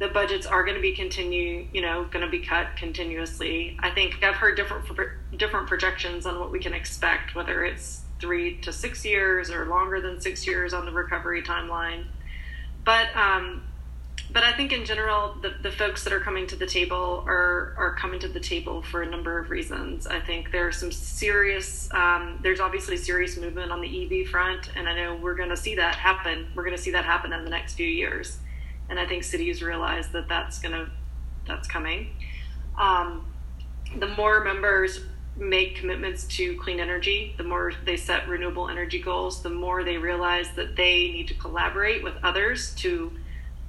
the 0.00 0.08
budgets 0.08 0.46
are 0.46 0.64
going 0.64 0.74
to 0.74 0.82
be 0.82 0.92
continue, 0.92 1.68
you 1.72 1.80
know, 1.80 2.04
going 2.10 2.24
to 2.24 2.30
be 2.30 2.40
cut 2.40 2.76
continuously. 2.76 3.76
I 3.80 3.90
think 3.90 4.22
I've 4.24 4.34
heard 4.34 4.56
different 4.56 4.84
different 5.36 5.68
projections 5.68 6.26
on 6.26 6.40
what 6.40 6.50
we 6.50 6.58
can 6.58 6.74
expect, 6.74 7.36
whether 7.36 7.64
it's 7.64 8.02
three 8.18 8.56
to 8.62 8.72
six 8.72 9.04
years 9.04 9.50
or 9.50 9.66
longer 9.66 10.00
than 10.00 10.20
six 10.20 10.46
years 10.46 10.74
on 10.74 10.84
the 10.84 10.92
recovery 10.92 11.42
timeline. 11.42 12.06
But 12.84 13.14
um, 13.14 13.62
but 14.34 14.42
I 14.42 14.52
think 14.52 14.72
in 14.72 14.84
general, 14.84 15.36
the, 15.40 15.54
the 15.62 15.70
folks 15.70 16.04
that 16.04 16.12
are 16.12 16.20
coming 16.20 16.46
to 16.48 16.56
the 16.56 16.66
table 16.66 17.24
are 17.26 17.74
are 17.78 17.96
coming 17.98 18.20
to 18.20 18.28
the 18.28 18.40
table 18.40 18.82
for 18.82 19.00
a 19.00 19.06
number 19.08 19.38
of 19.38 19.48
reasons. 19.48 20.06
I 20.06 20.20
think 20.20 20.50
there 20.52 20.66
are 20.68 20.72
some 20.72 20.92
serious, 20.92 21.88
um, 21.94 22.40
there's 22.42 22.60
obviously 22.60 22.98
serious 22.98 23.38
movement 23.38 23.72
on 23.72 23.80
the 23.80 24.22
EV 24.22 24.28
front, 24.28 24.68
and 24.76 24.88
I 24.88 24.94
know 24.94 25.16
we're 25.16 25.36
going 25.36 25.48
to 25.48 25.56
see 25.56 25.76
that 25.76 25.94
happen. 25.94 26.48
We're 26.54 26.64
going 26.64 26.76
to 26.76 26.82
see 26.82 26.90
that 26.90 27.06
happen 27.06 27.32
in 27.32 27.44
the 27.44 27.50
next 27.50 27.74
few 27.74 27.86
years 27.86 28.38
and 28.88 28.98
I 28.98 29.06
think 29.06 29.24
cities 29.24 29.62
realize 29.62 30.08
that 30.08 30.28
that's 30.28 30.58
gonna 30.58 30.90
that's 31.46 31.68
coming. 31.68 32.10
Um, 32.78 33.26
the 33.98 34.08
more 34.08 34.42
members 34.42 35.00
make 35.36 35.76
commitments 35.76 36.24
to 36.24 36.56
clean 36.56 36.80
energy, 36.80 37.34
the 37.36 37.44
more 37.44 37.72
they 37.84 37.96
set 37.96 38.28
renewable 38.28 38.68
energy 38.68 39.00
goals, 39.00 39.42
the 39.42 39.50
more 39.50 39.82
they 39.82 39.98
realize 39.98 40.50
that 40.56 40.76
they 40.76 41.10
need 41.10 41.28
to 41.28 41.34
collaborate 41.34 42.02
with 42.02 42.14
others 42.22 42.74
to 42.76 43.12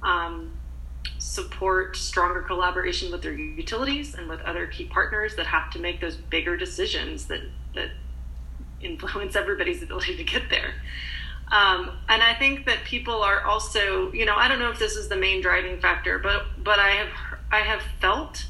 um, 0.02 0.52
support 1.18 1.96
stronger 1.96 2.42
collaboration 2.42 3.10
with 3.10 3.22
their 3.22 3.32
utilities 3.32 4.14
and 4.14 4.28
with 4.28 4.40
other 4.40 4.66
key 4.66 4.84
partners 4.84 5.36
that 5.36 5.46
have 5.46 5.70
to 5.70 5.78
make 5.78 6.00
those 6.00 6.16
bigger 6.16 6.56
decisions 6.56 7.26
that 7.26 7.40
that 7.74 7.90
influence 8.80 9.36
everybody's 9.36 9.82
ability 9.82 10.16
to 10.16 10.24
get 10.24 10.48
there. 10.50 10.74
Um, 11.50 11.92
and 12.08 12.22
I 12.22 12.34
think 12.34 12.66
that 12.66 12.82
people 12.84 13.22
are 13.22 13.44
also, 13.44 14.12
you 14.12 14.24
know, 14.24 14.34
I 14.34 14.48
don't 14.48 14.58
know 14.58 14.70
if 14.70 14.78
this 14.78 14.96
is 14.96 15.08
the 15.08 15.16
main 15.16 15.40
driving 15.40 15.80
factor, 15.80 16.18
but 16.18 16.46
but 16.62 16.78
I 16.78 16.90
have 16.90 17.08
I 17.52 17.60
have 17.60 17.82
felt 18.00 18.46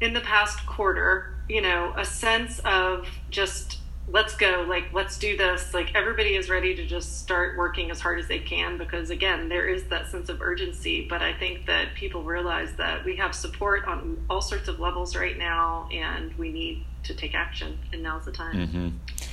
in 0.00 0.12
the 0.12 0.20
past 0.20 0.66
quarter, 0.66 1.34
you 1.48 1.62
know, 1.62 1.94
a 1.96 2.04
sense 2.04 2.58
of 2.64 3.06
just 3.30 3.78
let's 4.08 4.34
go 4.36 4.64
like 4.68 4.92
let's 4.92 5.18
do 5.18 5.36
this. 5.36 5.72
Like 5.74 5.94
everybody 5.94 6.34
is 6.34 6.48
ready 6.48 6.74
to 6.74 6.86
just 6.86 7.20
start 7.20 7.56
working 7.56 7.90
as 7.90 8.00
hard 8.00 8.18
as 8.18 8.28
they 8.28 8.38
can 8.38 8.78
because 8.78 9.10
again 9.10 9.48
there 9.48 9.66
is 9.66 9.84
that 9.84 10.08
sense 10.08 10.28
of 10.28 10.40
urgency. 10.40 11.06
But 11.08 11.22
i 11.22 11.32
think 11.32 11.66
that 11.66 11.94
people 11.94 12.22
realize 12.22 12.74
that 12.76 13.04
we 13.04 13.16
have 13.16 13.34
support 13.34 13.86
on 13.86 14.24
all 14.28 14.40
sorts 14.40 14.68
of 14.68 14.80
levels 14.80 15.16
right 15.16 15.38
now 15.38 15.88
and 15.92 16.34
we 16.34 16.52
need 16.52 16.84
to 17.04 17.14
take 17.14 17.34
action 17.34 17.78
and 17.92 18.02
now's 18.02 18.24
the 18.24 18.32
time. 18.32 18.54
Mm-hmm. 18.54 18.88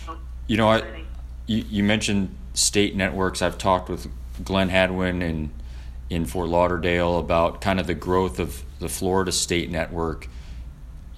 so, 0.05 0.17
you 0.47 0.57
know 0.57 0.69
I, 0.69 1.03
you, 1.45 1.63
you 1.69 1.83
mentioned 1.83 2.35
state 2.53 2.95
networks. 2.95 3.41
I've 3.41 3.57
talked 3.57 3.89
with 3.89 4.07
glen 4.43 4.69
hadwen 4.69 5.21
in 5.21 5.51
in 6.09 6.25
fort 6.25 6.49
lauderdale 6.49 7.19
about 7.19 7.61
kind 7.61 7.79
of 7.79 7.87
the 7.87 7.93
growth 7.93 8.39
of 8.39 8.63
the 8.79 8.89
florida 8.89 9.31
state 9.31 9.69
network 9.69 10.27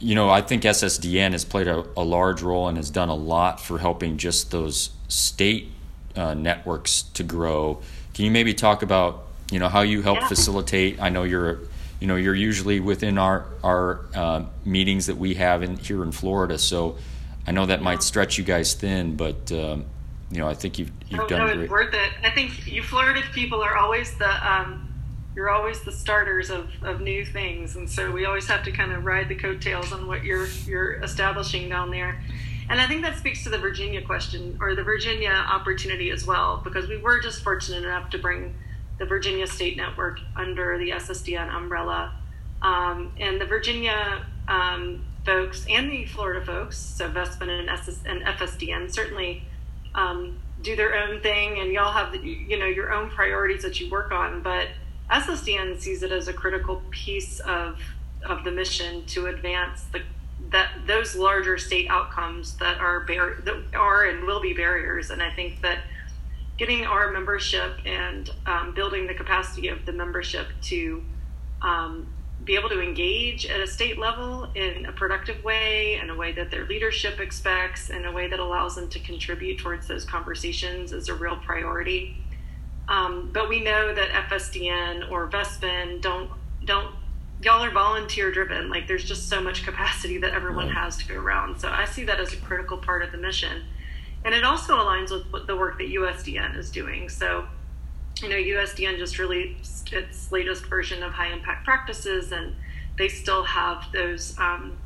you 0.02 0.16
know, 0.16 0.30
I 0.30 0.42
think 0.42 0.64
SSDN 0.64 1.34
has 1.34 1.46
played 1.46 1.68
a, 1.68 1.86
a, 1.96 2.04
large 2.04 2.42
role 2.42 2.68
and 2.68 2.76
has 2.76 2.90
done 2.90 3.10
a 3.10 3.16
lot 3.16 3.62
for 3.62 3.78
helping 3.78 4.18
just 4.18 4.50
those 4.50 4.90
state 5.08 5.70
uh, 6.16 6.34
networks 6.34 7.04
to 7.14 7.24
grow. 7.24 7.80
Can 8.16 8.26
you 8.26 8.32
maybe 8.32 8.54
talk 8.56 8.82
about, 8.82 9.28
you 9.52 9.60
know, 9.60 9.70
how 9.70 9.82
you 9.82 10.02
help 10.02 10.20
yeah. 10.22 10.28
facilitate? 10.28 11.00
I 11.00 11.10
know 11.10 11.24
you're, 11.24 11.60
you 12.00 12.08
know, 12.08 12.16
you're 12.16 12.36
usually 12.36 12.80
within 12.80 13.20
our 13.20 13.46
our 13.64 14.02
uh, 14.16 14.46
meetings 14.66 15.06
that 15.06 15.18
we 15.18 15.36
have 15.36 15.62
in 15.62 15.78
here 15.78 16.04
in 16.04 16.12
Florida, 16.12 16.58
so 16.58 16.98
I 17.46 17.52
know 17.52 17.68
that 17.68 17.84
might 17.84 18.02
stretch 18.02 18.40
you 18.40 18.44
guys 18.44 18.74
thin, 18.74 19.16
but 19.16 19.52
um, 19.52 19.86
you 20.32 20.40
know, 20.40 20.48
I 20.48 20.56
think 20.56 20.80
you've 20.80 20.92
you've 21.10 21.22
oh, 21.22 21.28
done 21.28 21.48
no, 21.48 21.56
great. 21.56 21.70
worth 21.70 21.94
it. 21.94 22.12
I 22.24 22.32
think 22.32 22.66
you 22.66 22.82
Florida 22.82 23.22
people 23.34 23.62
are 23.62 23.78
always 23.78 24.18
the 24.18 24.52
um, 24.52 24.91
you're 25.36 25.50
always 25.50 25.82
the 25.82 25.92
starters 25.92 26.50
of, 26.50 26.70
of 26.82 27.02
new 27.02 27.26
things. 27.26 27.76
And 27.76 27.90
so 27.90 28.12
we 28.12 28.26
always 28.26 28.48
have 28.48 28.64
to 28.64 28.72
kind 28.72 28.92
of 28.92 29.06
ride 29.06 29.30
the 29.30 29.36
coattails 29.36 29.94
on 29.94 30.08
what 30.08 30.24
you're 30.24 30.48
you're 30.66 30.94
establishing 31.02 31.70
down 31.70 31.92
there. 31.92 32.22
And 32.70 32.80
i 32.80 32.88
think 32.88 33.02
that 33.02 33.18
speaks 33.18 33.44
to 33.44 33.50
the 33.50 33.58
virginia 33.58 34.02
question 34.02 34.58
or 34.62 34.76
the 34.76 34.84
virginia 34.84 35.32
opportunity 35.32 36.10
as 36.10 36.26
well 36.26 36.62
because 36.64 36.88
we 36.88 36.98
were 36.98 37.20
just 37.20 37.44
fortunate 37.44 37.84
enough 37.84 38.10
to 38.12 38.18
bring 38.18 38.56
the 38.98 39.06
virginia 39.06 39.48
state 39.48 39.76
network 39.76 40.20
under 40.36 40.78
the 40.78 40.92
ssdn 40.92 41.54
umbrella. 41.54 42.14
Um, 42.62 43.12
and 43.20 43.42
the 43.42 43.46
virginia 43.46 44.26
um, 44.48 45.04
folks 45.26 45.66
and 45.70 45.92
the 45.92 46.06
florida 46.06 46.46
folks 46.46 46.78
so 46.78 47.10
vespin 47.10 47.50
and, 47.50 47.70
SS, 47.70 48.00
and 48.06 48.22
fsdn 48.22 48.92
certainly 48.92 49.44
um, 49.96 50.40
do 50.62 50.76
their 50.76 50.96
own 50.96 51.22
thing 51.22 51.60
and 51.60 51.72
y'all 51.72 51.92
have 51.92 52.12
the, 52.12 52.20
you 52.20 52.58
know 52.58 52.66
your 52.66 52.94
own 52.94 53.10
priorities 53.10 53.64
that 53.64 53.80
you 53.80 53.90
work 53.90 54.12
on. 54.12 54.42
But 54.42 54.68
SSDN 55.12 55.80
sees 55.80 56.04
it 56.04 56.12
as 56.12 56.28
a 56.28 56.34
critical 56.34 56.82
piece 56.90 57.40
of 57.42 57.80
of 58.24 58.44
the 58.44 58.52
mission 58.52 59.04
to 59.08 59.26
advance 59.28 59.86
the 59.92 60.02
that 60.52 60.72
those 60.86 61.16
larger 61.16 61.58
state 61.58 61.88
outcomes 61.90 62.58
that 62.58 62.78
are 62.80 63.02
bar- 63.02 63.42
that 63.44 63.56
are 63.74 64.06
and 64.06 64.26
will 64.26 64.42
be 64.42 64.54
barriers. 64.54 65.10
And 65.10 65.22
I 65.22 65.32
think 65.32 65.62
that 65.62 65.80
getting 66.58 66.86
our 66.86 67.12
membership 67.12 67.78
and 67.86 68.30
um, 68.46 68.74
building 68.74 69.08
the 69.08 69.14
capacity 69.14 69.70
of 69.70 69.86
the 69.86 69.94
membership 69.94 70.48
to 70.62 71.04
um, 71.62 72.08
be 72.44 72.56
able 72.56 72.70
to 72.70 72.82
engage 72.82 73.46
at 73.46 73.60
a 73.60 73.68
state 73.68 73.98
level 73.98 74.50
in 74.56 74.86
a 74.86 74.92
productive 74.92 75.44
way, 75.44 76.00
in 76.02 76.10
a 76.10 76.16
way 76.16 76.32
that 76.34 76.52
their 76.52 76.66
leadership 76.66 77.20
expects, 77.20 77.90
in 77.90 78.06
a 78.06 78.12
way 78.12 78.28
that 78.28 78.40
allows 78.40 78.76
them 78.76 78.90
to 78.90 79.00
contribute 79.00 79.60
towards 79.60 79.88
those 79.88 80.04
conversations 80.04 80.92
is 80.92 81.08
a 81.08 81.14
real 81.14 81.38
priority. 81.38 82.18
Um, 82.88 83.30
but 83.32 83.50
we 83.50 83.62
know 83.62 83.94
that 83.94 84.10
FSDN 84.30 85.12
or 85.12 85.30
Vespin 85.30 86.02
don't 86.02 86.30
don't 86.66 86.94
y'all 87.44 87.64
are 87.64 87.72
volunteer 87.72 88.32
driven. 88.32 88.70
Like 88.70 88.88
there's 88.88 89.04
just 89.04 89.30
so 89.30 89.42
much 89.42 89.64
capacity 89.64 90.18
that 90.20 90.34
everyone 90.34 90.68
right. 90.68 90.76
has 90.76 90.98
to 90.98 91.08
go 91.08 91.16
around. 91.16 91.60
So 91.60 91.70
I 91.70 91.86
see 91.86 92.04
that 92.06 92.20
as 92.20 92.34
a 92.34 92.38
critical 92.38 92.78
part 92.78 93.04
of 93.04 93.12
the 93.12 93.18
mission, 93.18 93.64
and 94.26 94.36
it 94.36 94.44
also 94.44 94.78
aligns 94.78 95.12
with 95.12 95.48
the 95.48 95.56
work 95.56 95.78
that 95.78 95.90
USDN 95.90 96.58
is 96.58 96.70
doing. 96.70 97.10
So 97.10 97.46
you 98.22 98.30
know 98.30 98.36
USDN 98.36 98.98
just 98.98 99.20
released 99.20 99.94
its 99.94 100.32
latest 100.32 100.66
version 100.66 101.04
of 101.04 101.14
high 101.14 101.32
impact 101.32 101.66
practices, 101.66 102.32
and 102.32 102.56
they 102.98 103.08
still 103.08 103.44
have 103.44 103.86
those. 103.94 104.38
Um, 104.38 104.78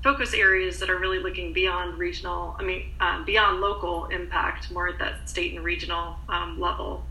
focus 0.00 0.32
areas 0.32 0.78
that 0.78 0.88
are 0.88 0.98
really 0.98 1.18
looking 1.18 1.52
beyond 1.52 1.98
regional, 1.98 2.54
I 2.56 2.62
mean, 2.62 2.92
um, 3.00 3.24
beyond 3.24 3.60
local 3.60 4.06
impact, 4.06 4.70
more 4.70 4.88
at 4.88 5.00
that 5.00 5.28
state 5.28 5.56
and 5.56 5.64
regional 5.64 6.14
um, 6.28 6.60
level 6.60 7.02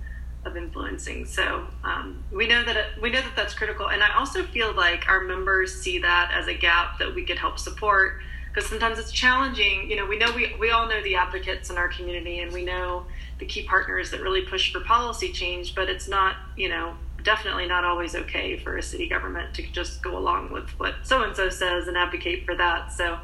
of 0.48 0.58
influencing. 0.58 1.26
So 1.26 1.68
um, 1.84 2.24
we 2.32 2.48
know 2.48 2.64
that 2.64 2.76
it, 2.76 2.86
we 3.02 3.12
know 3.12 3.22
that 3.22 3.36
that's 3.36 3.54
critical, 3.54 3.90
and 3.90 4.02
I 4.02 4.16
also 4.18 4.44
feel 4.44 4.74
like 4.74 5.08
our 5.08 5.22
members 5.22 5.80
see 5.80 6.00
that 6.00 6.32
as 6.34 6.48
a 6.48 6.54
gap 6.54 6.98
that 7.00 7.14
we 7.14 7.24
could 7.24 7.38
help 7.38 7.60
support 7.60 8.22
because 8.48 8.68
sometimes 8.68 8.98
it's 8.98 9.12
challenging. 9.12 9.90
You 9.90 9.98
know, 9.98 10.06
we 10.06 10.18
know 10.18 10.32
we 10.36 10.56
we 10.60 10.72
all 10.72 10.88
know 10.88 11.02
the 11.04 11.16
advocates 11.16 11.70
in 11.70 11.78
our 11.78 11.90
community, 11.90 12.40
and 12.40 12.52
we 12.52 12.66
know 12.66 13.06
the 13.40 13.46
key 13.46 13.64
partners 13.64 14.10
that 14.12 14.22
really 14.22 14.42
push 14.42 14.74
for 14.74 14.80
policy 14.80 15.32
change, 15.32 15.76
but 15.76 15.90
it's 15.90 16.08
not 16.08 16.38
you 16.56 16.70
know 16.70 16.96
definitely 17.24 17.68
not 17.68 17.84
always 17.84 18.16
okay 18.16 18.58
for 18.58 18.78
a 18.78 18.82
city 18.82 19.08
government 19.08 19.54
to 19.54 19.62
just 19.74 20.02
go 20.02 20.18
along 20.18 20.52
with 20.52 20.70
what 20.80 20.96
so 21.04 21.24
and 21.24 21.36
so 21.36 21.50
says 21.50 21.88
and 21.88 21.98
advocate 21.98 22.46
for 22.46 22.56
that. 22.56 22.92
So 22.92 23.20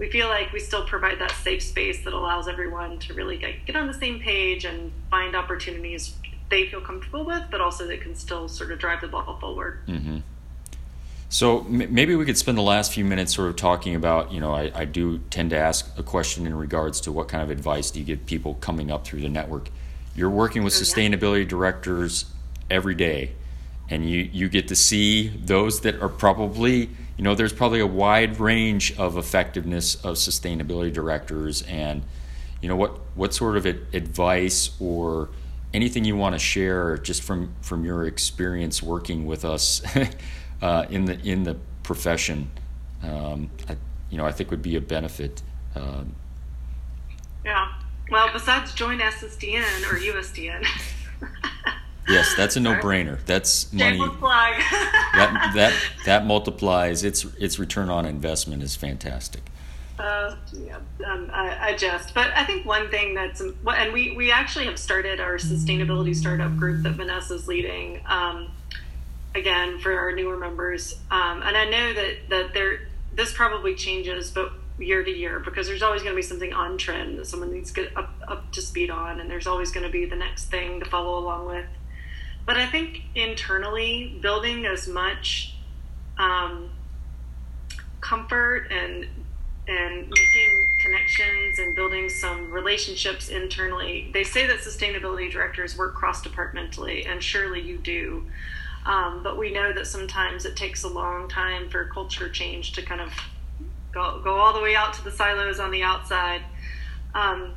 we 0.00 0.08
feel 0.08 0.28
like 0.28 0.50
we 0.52 0.60
still 0.60 0.86
provide 0.86 1.18
that 1.18 1.30
safe 1.30 1.62
space 1.62 2.02
that 2.04 2.14
allows 2.14 2.48
everyone 2.48 2.98
to 3.00 3.12
really 3.12 3.36
get, 3.36 3.66
get 3.66 3.76
on 3.76 3.86
the 3.86 3.92
same 3.92 4.18
page 4.18 4.64
and 4.64 4.90
find 5.10 5.36
opportunities 5.36 6.14
they 6.50 6.66
feel 6.66 6.80
comfortable 6.80 7.24
with, 7.24 7.44
but 7.50 7.60
also 7.60 7.86
that 7.86 8.00
can 8.00 8.14
still 8.14 8.48
sort 8.48 8.72
of 8.72 8.78
drive 8.78 9.00
the 9.00 9.08
ball 9.08 9.38
forward. 9.40 9.80
Mm-hmm. 9.86 10.18
So 11.28 11.60
m- 11.60 11.94
maybe 11.94 12.16
we 12.16 12.24
could 12.24 12.36
spend 12.36 12.58
the 12.58 12.62
last 12.62 12.92
few 12.92 13.04
minutes 13.04 13.34
sort 13.34 13.48
of 13.48 13.56
talking 13.56 13.94
about, 13.94 14.32
you 14.32 14.40
know, 14.40 14.52
I, 14.52 14.72
I 14.74 14.84
do 14.84 15.18
tend 15.30 15.50
to 15.50 15.56
ask 15.56 15.96
a 15.96 16.02
question 16.02 16.46
in 16.46 16.54
regards 16.54 17.00
to 17.02 17.12
what 17.12 17.28
kind 17.28 17.42
of 17.42 17.50
advice 17.50 17.90
do 17.90 18.00
you 18.00 18.04
give 18.04 18.26
people 18.26 18.54
coming 18.54 18.90
up 18.90 19.04
through 19.04 19.20
the 19.20 19.28
network. 19.28 19.70
You're 20.16 20.30
working 20.30 20.64
with 20.64 20.74
oh, 20.74 20.82
sustainability 20.82 21.46
directors 21.46 22.26
every 22.68 22.96
day, 22.96 23.32
and 23.88 24.08
you, 24.08 24.28
you 24.32 24.48
get 24.48 24.66
to 24.68 24.76
see 24.76 25.28
those 25.28 25.82
that 25.82 26.02
are 26.02 26.08
probably, 26.08 26.90
you 27.16 27.22
know, 27.22 27.36
there's 27.36 27.52
probably 27.52 27.80
a 27.80 27.86
wide 27.86 28.40
range 28.40 28.96
of 28.98 29.16
effectiveness 29.16 29.94
of 30.04 30.16
sustainability 30.16 30.92
directors, 30.92 31.62
and 31.62 32.02
you 32.60 32.68
know 32.68 32.76
what 32.76 32.90
what 33.14 33.32
sort 33.32 33.56
of 33.56 33.64
advice 33.64 34.70
or 34.80 35.30
anything 35.72 36.04
you 36.04 36.16
want 36.16 36.34
to 36.34 36.38
share 36.38 36.98
just 36.98 37.22
from 37.22 37.54
from 37.60 37.84
your 37.84 38.04
experience 38.04 38.82
working 38.82 39.26
with 39.26 39.44
us 39.44 39.82
uh, 40.62 40.86
in 40.90 41.04
the 41.04 41.18
in 41.20 41.44
the 41.44 41.56
profession 41.82 42.50
um, 43.02 43.50
I, 43.68 43.76
you 44.10 44.18
know 44.18 44.26
I 44.26 44.32
think 44.32 44.50
would 44.50 44.62
be 44.62 44.76
a 44.76 44.80
benefit 44.80 45.42
um, 45.74 46.14
yeah. 47.44 47.72
Well 48.10 48.28
besides 48.32 48.74
join 48.74 48.98
SSDN 48.98 49.82
or 49.90 49.96
USDN 49.96 50.66
yes 52.08 52.34
that's 52.36 52.56
a 52.56 52.60
no-brainer. 52.60 53.24
That's 53.24 53.72
money. 53.72 53.98
that 53.98 55.52
that 55.54 55.74
that 56.04 56.26
multiplies. 56.26 57.04
Its 57.04 57.24
its 57.38 57.58
return 57.58 57.88
on 57.88 58.04
investment 58.04 58.62
is 58.62 58.74
fantastic 58.74 59.42
uh, 60.00 60.36
yeah, 60.52 60.78
um, 61.06 61.30
I, 61.32 61.70
I, 61.70 61.76
just, 61.76 62.14
but 62.14 62.32
I 62.34 62.44
think 62.44 62.64
one 62.66 62.90
thing 62.90 63.14
that's, 63.14 63.40
and 63.40 63.92
we, 63.92 64.16
we 64.16 64.32
actually 64.32 64.64
have 64.66 64.78
started 64.78 65.20
our 65.20 65.36
sustainability 65.36 66.16
startup 66.16 66.56
group 66.56 66.82
that 66.84 66.94
Vanessa's 66.94 67.46
leading, 67.46 68.00
um, 68.06 68.50
again, 69.34 69.78
for 69.78 69.96
our 69.98 70.12
newer 70.12 70.36
members. 70.36 70.94
Um, 71.10 71.42
and 71.42 71.56
I 71.56 71.64
know 71.66 71.92
that, 71.92 72.14
that 72.30 72.54
there, 72.54 72.80
this 73.14 73.32
probably 73.32 73.74
changes, 73.74 74.30
but 74.30 74.52
year 74.78 75.04
to 75.04 75.10
year, 75.10 75.38
because 75.38 75.66
there's 75.66 75.82
always 75.82 76.02
going 76.02 76.14
to 76.14 76.16
be 76.16 76.22
something 76.22 76.52
on 76.52 76.78
trend 76.78 77.18
that 77.18 77.26
someone 77.26 77.52
needs 77.52 77.70
to 77.72 77.82
get 77.82 77.96
up, 77.96 78.10
up 78.26 78.50
to 78.52 78.62
speed 78.62 78.90
on, 78.90 79.20
and 79.20 79.30
there's 79.30 79.46
always 79.46 79.70
going 79.70 79.84
to 79.84 79.92
be 79.92 80.06
the 80.06 80.16
next 80.16 80.46
thing 80.46 80.80
to 80.80 80.86
follow 80.86 81.18
along 81.18 81.46
with. 81.46 81.66
But 82.46 82.56
I 82.56 82.66
think 82.66 83.02
internally, 83.14 84.18
building 84.20 84.64
as 84.64 84.88
much 84.88 85.54
um, 86.18 86.70
comfort 88.00 88.72
and 88.72 89.06
and 89.70 90.08
making 90.08 90.66
connections 90.80 91.60
and 91.60 91.76
building 91.76 92.08
some 92.08 92.50
relationships 92.50 93.28
internally. 93.28 94.10
They 94.12 94.24
say 94.24 94.46
that 94.48 94.58
sustainability 94.58 95.30
directors 95.30 95.78
work 95.78 95.94
cross 95.94 96.22
departmentally, 96.22 97.06
and 97.06 97.22
surely 97.22 97.60
you 97.60 97.78
do. 97.78 98.26
Um, 98.84 99.22
but 99.22 99.38
we 99.38 99.52
know 99.52 99.72
that 99.72 99.86
sometimes 99.86 100.44
it 100.44 100.56
takes 100.56 100.82
a 100.82 100.88
long 100.88 101.28
time 101.28 101.68
for 101.68 101.84
culture 101.84 102.28
change 102.28 102.72
to 102.72 102.82
kind 102.82 103.00
of 103.00 103.12
go, 103.92 104.20
go 104.24 104.34
all 104.34 104.52
the 104.52 104.60
way 104.60 104.74
out 104.74 104.92
to 104.94 105.04
the 105.04 105.12
silos 105.12 105.60
on 105.60 105.70
the 105.70 105.82
outside. 105.82 106.42
Um, 107.14 107.52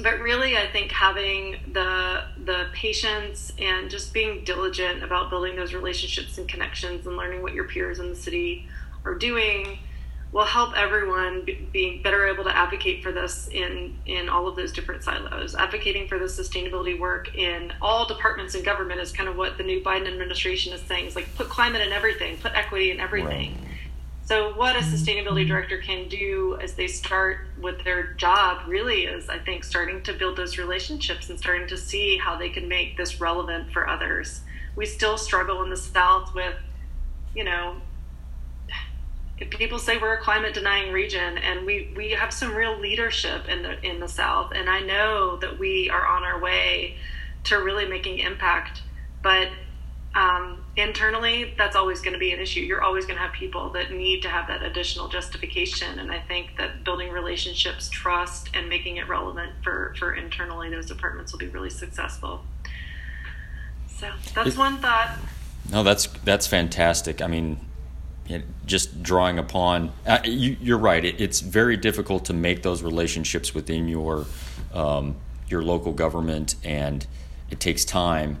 but 0.00 0.20
really, 0.20 0.56
I 0.56 0.68
think 0.68 0.92
having 0.92 1.72
the 1.72 2.22
the 2.44 2.68
patience 2.72 3.52
and 3.58 3.90
just 3.90 4.14
being 4.14 4.44
diligent 4.44 5.02
about 5.02 5.30
building 5.30 5.56
those 5.56 5.74
relationships 5.74 6.38
and 6.38 6.48
connections 6.48 7.08
and 7.08 7.16
learning 7.16 7.42
what 7.42 7.54
your 7.54 7.64
peers 7.64 7.98
in 7.98 8.08
the 8.08 8.14
city 8.14 8.68
are 9.04 9.16
doing 9.16 9.80
will 10.32 10.44
help 10.44 10.76
everyone 10.76 11.44
be 11.72 12.00
better 12.04 12.28
able 12.28 12.44
to 12.44 12.56
advocate 12.56 13.02
for 13.02 13.10
this 13.10 13.48
in 13.48 13.96
in 14.06 14.28
all 14.28 14.46
of 14.46 14.54
those 14.54 14.72
different 14.72 15.02
silos. 15.02 15.54
Advocating 15.56 16.06
for 16.06 16.18
the 16.18 16.26
sustainability 16.26 16.98
work 16.98 17.34
in 17.34 17.72
all 17.82 18.06
departments 18.06 18.54
in 18.54 18.62
government 18.62 19.00
is 19.00 19.10
kind 19.10 19.28
of 19.28 19.36
what 19.36 19.58
the 19.58 19.64
new 19.64 19.80
Biden 19.80 20.06
administration 20.06 20.72
is 20.72 20.80
saying. 20.82 21.06
Is 21.06 21.16
like 21.16 21.34
put 21.34 21.48
climate 21.48 21.80
in 21.80 21.92
everything, 21.92 22.36
put 22.38 22.52
equity 22.54 22.90
in 22.90 23.00
everything. 23.00 23.54
Right. 23.54 23.70
So, 24.30 24.52
what 24.54 24.76
a 24.76 24.78
sustainability 24.78 25.44
director 25.48 25.78
can 25.78 26.08
do 26.08 26.56
as 26.62 26.74
they 26.74 26.86
start 26.86 27.48
with 27.60 27.82
their 27.82 28.12
job 28.12 28.68
really 28.68 29.06
is, 29.06 29.28
I 29.28 29.40
think, 29.40 29.64
starting 29.64 30.04
to 30.04 30.12
build 30.12 30.36
those 30.36 30.56
relationships 30.56 31.30
and 31.30 31.36
starting 31.36 31.66
to 31.66 31.76
see 31.76 32.16
how 32.16 32.36
they 32.36 32.48
can 32.48 32.68
make 32.68 32.96
this 32.96 33.20
relevant 33.20 33.72
for 33.72 33.88
others. 33.88 34.42
We 34.76 34.86
still 34.86 35.18
struggle 35.18 35.64
in 35.64 35.70
the 35.70 35.76
South 35.76 36.32
with, 36.32 36.54
you 37.34 37.42
know, 37.42 37.78
people 39.48 39.78
say 39.78 39.96
we're 39.96 40.14
a 40.14 40.20
climate 40.20 40.52
denying 40.52 40.92
region 40.92 41.38
and 41.38 41.64
we, 41.64 41.92
we 41.96 42.10
have 42.10 42.32
some 42.32 42.54
real 42.54 42.78
leadership 42.78 43.48
in 43.48 43.62
the 43.62 43.80
in 43.84 43.98
the 43.98 44.08
south 44.08 44.52
and 44.54 44.68
i 44.68 44.80
know 44.80 45.38
that 45.38 45.58
we 45.58 45.88
are 45.88 46.06
on 46.06 46.22
our 46.24 46.38
way 46.40 46.96
to 47.44 47.56
really 47.56 47.86
making 47.86 48.18
impact. 48.18 48.82
But 49.22 49.48
um, 50.14 50.64
internally 50.76 51.54
that's 51.56 51.76
always 51.76 52.00
going 52.00 52.14
to 52.14 52.18
be 52.18 52.32
an 52.32 52.40
issue. 52.40 52.60
You're 52.60 52.82
always 52.82 53.06
going 53.06 53.16
to 53.16 53.22
have 53.22 53.32
people 53.32 53.70
that 53.70 53.92
need 53.92 54.22
to 54.22 54.28
have 54.28 54.48
that 54.48 54.62
additional 54.62 55.06
justification 55.06 56.00
and 56.00 56.10
i 56.10 56.18
think 56.18 56.56
that 56.58 56.82
building 56.82 57.12
relationships 57.12 57.88
trust 57.90 58.50
and 58.54 58.68
making 58.68 58.96
it 58.96 59.06
relevant 59.08 59.52
for 59.62 59.94
for 59.96 60.14
internally 60.14 60.68
those 60.68 60.86
departments 60.86 61.32
will 61.32 61.38
be 61.38 61.46
really 61.46 61.70
successful. 61.70 62.42
So 63.98 64.10
that's 64.34 64.56
one 64.56 64.78
thought. 64.78 65.16
No 65.70 65.84
that's 65.84 66.06
that's 66.24 66.46
fantastic. 66.46 67.22
I 67.22 67.28
mean 67.28 67.60
just 68.66 69.02
drawing 69.02 69.38
upon 69.38 69.92
uh, 70.06 70.18
you, 70.24 70.74
are 70.74 70.78
right 70.78 71.04
it, 71.04 71.20
it's 71.20 71.40
very 71.40 71.76
difficult 71.76 72.24
to 72.26 72.32
make 72.32 72.62
those 72.62 72.82
relationships 72.82 73.54
within 73.54 73.88
your 73.88 74.26
um, 74.72 75.16
your 75.48 75.62
local 75.62 75.92
government 75.92 76.54
and 76.64 77.06
it 77.50 77.60
takes 77.60 77.84
time. 77.84 78.38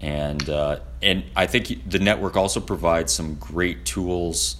And 0.00 0.48
uh, 0.48 0.80
and 1.02 1.24
I 1.34 1.46
think 1.46 1.88
the 1.88 1.98
network 1.98 2.36
also 2.36 2.60
provides 2.60 3.12
some 3.12 3.36
great 3.36 3.84
tools 3.84 4.56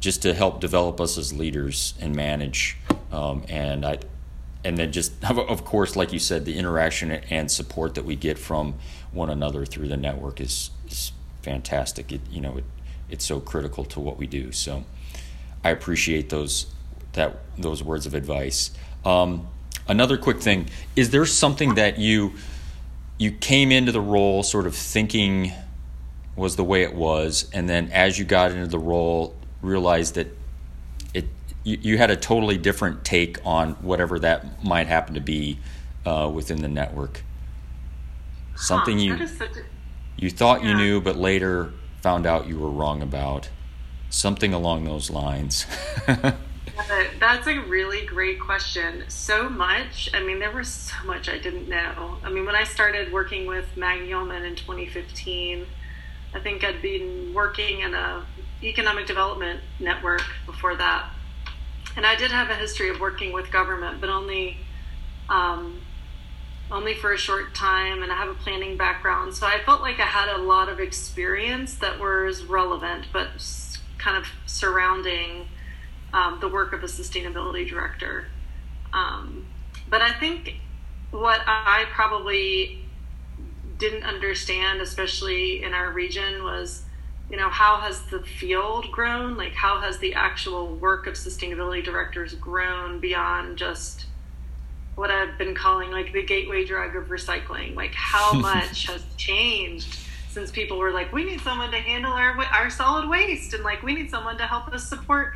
just 0.00 0.22
to 0.22 0.34
help 0.34 0.60
develop 0.60 1.00
us 1.00 1.16
as 1.16 1.32
leaders 1.32 1.94
and 2.00 2.14
manage 2.14 2.76
um, 3.12 3.44
and 3.48 3.86
I 3.86 3.98
and 4.64 4.76
then 4.76 4.90
just 4.92 5.12
of 5.30 5.64
course 5.64 5.94
like 5.94 6.12
you 6.12 6.18
said 6.18 6.44
the 6.44 6.58
interaction 6.58 7.12
and 7.12 7.50
support 7.50 7.94
that 7.94 8.04
we 8.04 8.16
get 8.16 8.36
from 8.36 8.74
one 9.12 9.30
another 9.30 9.64
through 9.64 9.88
the 9.88 9.96
network 9.96 10.40
is 10.40 10.70
is 10.88 11.12
fantastic. 11.42 12.10
It 12.10 12.20
you 12.28 12.40
know 12.40 12.56
it 12.56 12.64
it's 13.10 13.24
so 13.24 13.40
critical 13.40 13.84
to 13.86 14.00
what 14.00 14.16
we 14.18 14.26
do. 14.26 14.52
So 14.52 14.84
I 15.62 15.70
appreciate 15.70 16.30
those 16.30 16.66
that 17.12 17.38
those 17.58 17.82
words 17.82 18.06
of 18.06 18.14
advice. 18.14 18.70
Um, 19.04 19.48
another 19.88 20.16
quick 20.16 20.40
thing: 20.40 20.68
is 20.96 21.10
there 21.10 21.26
something 21.26 21.74
that 21.74 21.98
you 21.98 22.34
you 23.18 23.32
came 23.32 23.70
into 23.70 23.92
the 23.92 24.00
role 24.00 24.42
sort 24.42 24.66
of 24.66 24.74
thinking 24.74 25.52
was 26.36 26.56
the 26.56 26.64
way 26.64 26.82
it 26.82 26.94
was, 26.94 27.48
and 27.52 27.68
then 27.68 27.90
as 27.92 28.18
you 28.18 28.24
got 28.24 28.50
into 28.50 28.66
the 28.66 28.78
role, 28.78 29.34
realized 29.62 30.16
that 30.16 30.28
it 31.14 31.26
you, 31.62 31.78
you 31.80 31.98
had 31.98 32.10
a 32.10 32.16
totally 32.16 32.58
different 32.58 33.04
take 33.04 33.38
on 33.44 33.72
whatever 33.74 34.18
that 34.18 34.64
might 34.64 34.86
happen 34.86 35.14
to 35.14 35.20
be 35.20 35.58
uh, 36.04 36.30
within 36.32 36.60
the 36.60 36.68
network. 36.68 37.22
Something 38.56 38.98
huh, 38.98 39.04
you 39.04 39.28
you 40.16 40.30
thought 40.30 40.62
yeah. 40.62 40.70
you 40.70 40.76
knew, 40.76 41.00
but 41.00 41.16
later 41.16 41.72
found 42.04 42.26
out 42.26 42.46
you 42.46 42.58
were 42.58 42.68
wrong 42.68 43.00
about? 43.00 43.48
Something 44.10 44.52
along 44.52 44.84
those 44.84 45.08
lines. 45.08 45.64
That's 46.06 47.46
a 47.46 47.60
really 47.60 48.04
great 48.04 48.38
question. 48.38 49.04
So 49.08 49.48
much. 49.48 50.10
I 50.12 50.22
mean, 50.22 50.38
there 50.38 50.52
was 50.52 50.68
so 50.68 50.96
much 51.06 51.30
I 51.30 51.38
didn't 51.38 51.66
know. 51.66 52.18
I 52.22 52.28
mean, 52.28 52.44
when 52.44 52.56
I 52.56 52.64
started 52.64 53.10
working 53.10 53.46
with 53.46 53.74
Maggie 53.74 54.12
Ullman 54.12 54.44
in 54.44 54.54
2015, 54.54 55.64
I 56.34 56.40
think 56.40 56.62
I'd 56.62 56.82
been 56.82 57.32
working 57.32 57.80
in 57.80 57.94
a 57.94 58.26
economic 58.62 59.06
development 59.06 59.60
network 59.80 60.24
before 60.44 60.76
that, 60.76 61.08
and 61.96 62.04
I 62.04 62.16
did 62.16 62.30
have 62.30 62.50
a 62.50 62.54
history 62.54 62.90
of 62.90 63.00
working 63.00 63.32
with 63.32 63.50
government, 63.50 64.02
but 64.02 64.10
only 64.10 64.58
um, 65.30 65.80
only 66.70 66.94
for 66.94 67.12
a 67.12 67.18
short 67.18 67.54
time 67.54 68.02
and 68.02 68.10
I 68.10 68.16
have 68.16 68.28
a 68.28 68.34
planning 68.34 68.76
background. 68.76 69.34
So 69.34 69.46
I 69.46 69.60
felt 69.64 69.80
like 69.80 70.00
I 70.00 70.06
had 70.06 70.28
a 70.28 70.38
lot 70.38 70.68
of 70.68 70.80
experience 70.80 71.74
that 71.76 72.00
was 72.00 72.44
relevant, 72.44 73.06
but 73.12 73.28
kind 73.98 74.16
of 74.16 74.26
surrounding 74.46 75.48
um, 76.12 76.38
the 76.40 76.48
work 76.48 76.72
of 76.72 76.82
a 76.82 76.86
sustainability 76.86 77.68
director. 77.68 78.26
Um, 78.92 79.46
but 79.88 80.00
I 80.00 80.12
think 80.12 80.56
what 81.10 81.40
I 81.46 81.84
probably 81.92 82.84
didn't 83.78 84.04
understand, 84.04 84.80
especially 84.80 85.62
in 85.62 85.74
our 85.74 85.90
region, 85.90 86.44
was 86.44 86.82
you 87.30 87.36
know 87.36 87.48
how 87.48 87.78
has 87.78 88.02
the 88.02 88.20
field 88.20 88.90
grown 88.92 89.36
like 89.36 89.54
how 89.54 89.80
has 89.80 89.96
the 89.98 90.12
actual 90.12 90.76
work 90.76 91.06
of 91.06 91.14
sustainability 91.14 91.82
directors 91.82 92.34
grown 92.34 93.00
beyond 93.00 93.56
just 93.56 94.06
what 94.96 95.10
I've 95.10 95.36
been 95.38 95.54
calling 95.54 95.90
like 95.90 96.12
the 96.12 96.22
gateway 96.22 96.64
drug 96.64 96.96
of 96.96 97.06
recycling. 97.06 97.74
Like 97.74 97.94
how 97.94 98.32
much 98.40 98.86
has 98.86 99.02
changed 99.16 99.98
since 100.30 100.50
people 100.50 100.78
were 100.78 100.90
like, 100.90 101.12
we 101.12 101.24
need 101.24 101.40
someone 101.40 101.70
to 101.70 101.78
handle 101.78 102.12
our 102.12 102.36
our 102.44 102.70
solid 102.70 103.08
waste, 103.08 103.54
and 103.54 103.64
like 103.64 103.82
we 103.82 103.94
need 103.94 104.10
someone 104.10 104.36
to 104.38 104.46
help 104.46 104.68
us 104.68 104.88
support 104.88 105.34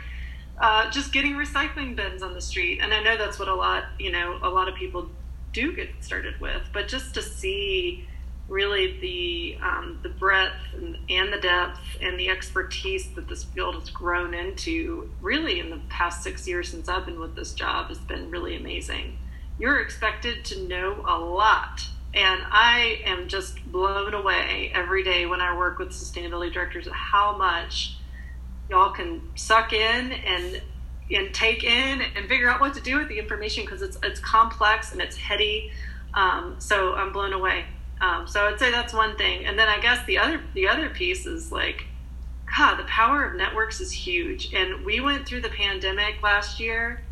uh, 0.60 0.90
just 0.90 1.12
getting 1.12 1.34
recycling 1.34 1.94
bins 1.94 2.22
on 2.22 2.34
the 2.34 2.40
street. 2.40 2.80
And 2.82 2.92
I 2.92 3.02
know 3.02 3.16
that's 3.16 3.38
what 3.38 3.48
a 3.48 3.54
lot 3.54 3.84
you 3.98 4.10
know 4.10 4.38
a 4.42 4.48
lot 4.48 4.68
of 4.68 4.74
people 4.74 5.08
do 5.52 5.74
get 5.74 5.88
started 6.00 6.40
with, 6.40 6.62
but 6.72 6.88
just 6.88 7.14
to 7.14 7.22
see 7.22 8.06
really 8.48 8.98
the 9.00 9.58
um, 9.62 9.98
the 10.02 10.08
breadth 10.08 10.54
and, 10.74 10.96
and, 11.10 11.32
the 11.32 11.38
depth 11.38 11.78
and 12.00 12.18
the 12.18 12.30
expertise 12.30 13.08
that 13.14 13.28
this 13.28 13.44
field 13.44 13.74
has 13.74 13.90
grown 13.90 14.32
into 14.32 15.10
really 15.20 15.60
in 15.60 15.68
the 15.68 15.80
past 15.90 16.22
six 16.22 16.48
years 16.48 16.68
since 16.70 16.88
I've 16.88 17.04
been 17.04 17.20
with 17.20 17.36
this 17.36 17.52
job 17.52 17.88
has 17.88 17.98
been 17.98 18.30
really 18.30 18.56
amazing 18.56 19.18
you're 19.58 19.80
expected 19.80 20.44
to 20.46 20.62
know 20.62 21.04
a 21.06 21.18
lot. 21.18 21.84
And 22.14 22.42
I 22.50 23.02
am 23.04 23.28
just 23.28 23.64
blown 23.70 24.14
away 24.14 24.72
every 24.74 25.02
day 25.02 25.26
when 25.26 25.40
I 25.40 25.56
work 25.56 25.78
with 25.78 25.90
sustainability 25.90 26.52
directors 26.52 26.86
at 26.86 26.92
how 26.92 27.36
much 27.36 27.96
y'all 28.70 28.92
can 28.92 29.22
suck 29.34 29.72
in 29.72 30.12
and 30.12 30.62
and 31.10 31.32
take 31.32 31.64
in 31.64 32.02
and 32.02 32.28
figure 32.28 32.50
out 32.50 32.60
what 32.60 32.74
to 32.74 32.82
do 32.82 32.98
with 32.98 33.08
the 33.08 33.18
information 33.18 33.64
because 33.64 33.82
it's 33.82 33.98
it's 34.02 34.20
complex 34.20 34.92
and 34.92 35.00
it's 35.00 35.16
heady. 35.16 35.70
Um, 36.14 36.56
so 36.58 36.94
I'm 36.94 37.12
blown 37.12 37.32
away. 37.32 37.64
Um, 38.00 38.26
so 38.26 38.46
I'd 38.46 38.58
say 38.58 38.70
that's 38.70 38.92
one 38.92 39.16
thing. 39.16 39.44
And 39.46 39.58
then 39.58 39.68
I 39.68 39.80
guess 39.80 40.04
the 40.06 40.18
other 40.18 40.40
the 40.54 40.68
other 40.68 40.88
piece 40.88 41.26
is 41.26 41.52
like, 41.52 41.86
God, 42.56 42.76
the 42.76 42.84
power 42.84 43.24
of 43.24 43.36
networks 43.36 43.80
is 43.80 43.92
huge. 43.92 44.52
And 44.54 44.84
we 44.84 45.00
went 45.00 45.26
through 45.26 45.42
the 45.42 45.50
pandemic 45.50 46.22
last 46.22 46.58
year 46.58 47.02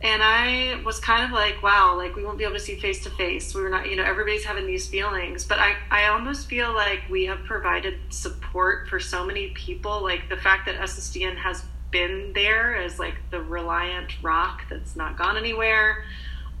and 0.00 0.22
I 0.22 0.80
was 0.84 1.00
kind 1.00 1.24
of 1.24 1.32
like, 1.32 1.60
wow, 1.62 1.96
like 1.96 2.14
we 2.14 2.24
won't 2.24 2.38
be 2.38 2.44
able 2.44 2.54
to 2.54 2.60
see 2.60 2.76
face 2.76 3.02
to 3.02 3.10
face. 3.10 3.52
We 3.52 3.62
were 3.62 3.68
not, 3.68 3.90
you 3.90 3.96
know, 3.96 4.04
everybody's 4.04 4.44
having 4.44 4.64
these 4.64 4.86
feelings. 4.86 5.44
But 5.44 5.58
I, 5.58 5.74
I 5.90 6.06
almost 6.06 6.48
feel 6.48 6.72
like 6.72 7.00
we 7.10 7.24
have 7.26 7.42
provided 7.44 7.98
support 8.10 8.88
for 8.88 9.00
so 9.00 9.26
many 9.26 9.48
people. 9.50 10.00
Like 10.02 10.28
the 10.28 10.36
fact 10.36 10.66
that 10.66 10.76
SSDN 10.76 11.36
has 11.36 11.64
been 11.90 12.32
there 12.32 12.76
as 12.76 13.00
like 13.00 13.16
the 13.30 13.40
reliant 13.40 14.22
rock 14.22 14.62
that's 14.70 14.94
not 14.94 15.18
gone 15.18 15.36
anywhere. 15.36 16.04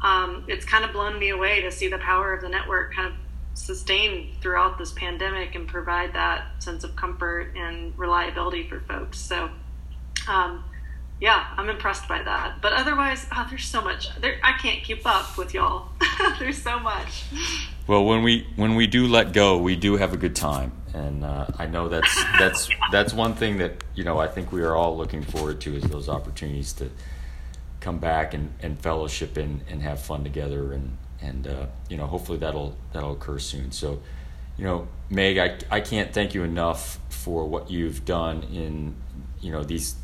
Um, 0.00 0.44
it's 0.48 0.64
kind 0.64 0.84
of 0.84 0.92
blown 0.92 1.18
me 1.18 1.30
away 1.30 1.60
to 1.62 1.70
see 1.70 1.88
the 1.88 1.98
power 1.98 2.32
of 2.32 2.40
the 2.40 2.48
network 2.48 2.94
kind 2.94 3.08
of 3.08 3.14
sustain 3.54 4.36
throughout 4.40 4.78
this 4.78 4.92
pandemic 4.92 5.54
and 5.54 5.66
provide 5.68 6.12
that 6.14 6.62
sense 6.62 6.82
of 6.82 6.96
comfort 6.96 7.52
and 7.56 7.96
reliability 7.98 8.68
for 8.68 8.80
folks. 8.80 9.18
So, 9.18 9.50
um, 10.28 10.64
yeah, 11.20 11.48
I'm 11.56 11.68
impressed 11.68 12.06
by 12.08 12.22
that. 12.22 12.60
But 12.60 12.72
otherwise, 12.72 13.26
oh, 13.32 13.46
there's 13.48 13.64
so 13.64 13.80
much. 13.80 14.14
There, 14.20 14.38
I 14.42 14.52
can't 14.52 14.82
keep 14.84 15.04
up 15.04 15.36
with 15.36 15.52
y'all. 15.52 15.88
there's 16.38 16.62
so 16.62 16.78
much. 16.78 17.24
Well, 17.86 18.04
when 18.04 18.22
we 18.22 18.46
when 18.56 18.76
we 18.76 18.86
do 18.86 19.06
let 19.06 19.32
go, 19.32 19.58
we 19.58 19.74
do 19.74 19.96
have 19.96 20.12
a 20.12 20.16
good 20.16 20.36
time, 20.36 20.72
and 20.94 21.24
uh, 21.24 21.46
I 21.58 21.66
know 21.66 21.88
that's 21.88 22.14
that's 22.38 22.68
that's 22.92 23.12
one 23.12 23.34
thing 23.34 23.58
that 23.58 23.82
you 23.94 24.04
know 24.04 24.18
I 24.18 24.28
think 24.28 24.52
we 24.52 24.62
are 24.62 24.76
all 24.76 24.96
looking 24.96 25.22
forward 25.22 25.60
to 25.62 25.74
is 25.74 25.82
those 25.84 26.08
opportunities 26.08 26.72
to 26.74 26.90
come 27.80 27.98
back 27.98 28.34
and, 28.34 28.52
and 28.60 28.78
fellowship 28.80 29.36
and, 29.36 29.62
and 29.68 29.82
have 29.82 30.00
fun 30.00 30.22
together, 30.22 30.72
and 30.72 30.96
and 31.20 31.48
uh, 31.48 31.66
you 31.88 31.96
know 31.96 32.06
hopefully 32.06 32.38
that'll 32.38 32.76
that'll 32.92 33.12
occur 33.12 33.40
soon. 33.40 33.72
So, 33.72 34.00
you 34.56 34.64
know, 34.64 34.86
Meg, 35.10 35.38
I 35.38 35.58
I 35.68 35.80
can't 35.80 36.12
thank 36.12 36.34
you 36.34 36.44
enough 36.44 37.00
for 37.08 37.44
what 37.46 37.70
you've 37.70 38.04
done 38.04 38.44
in 38.44 38.94
you 39.40 39.50
know 39.50 39.64
these 39.64 39.96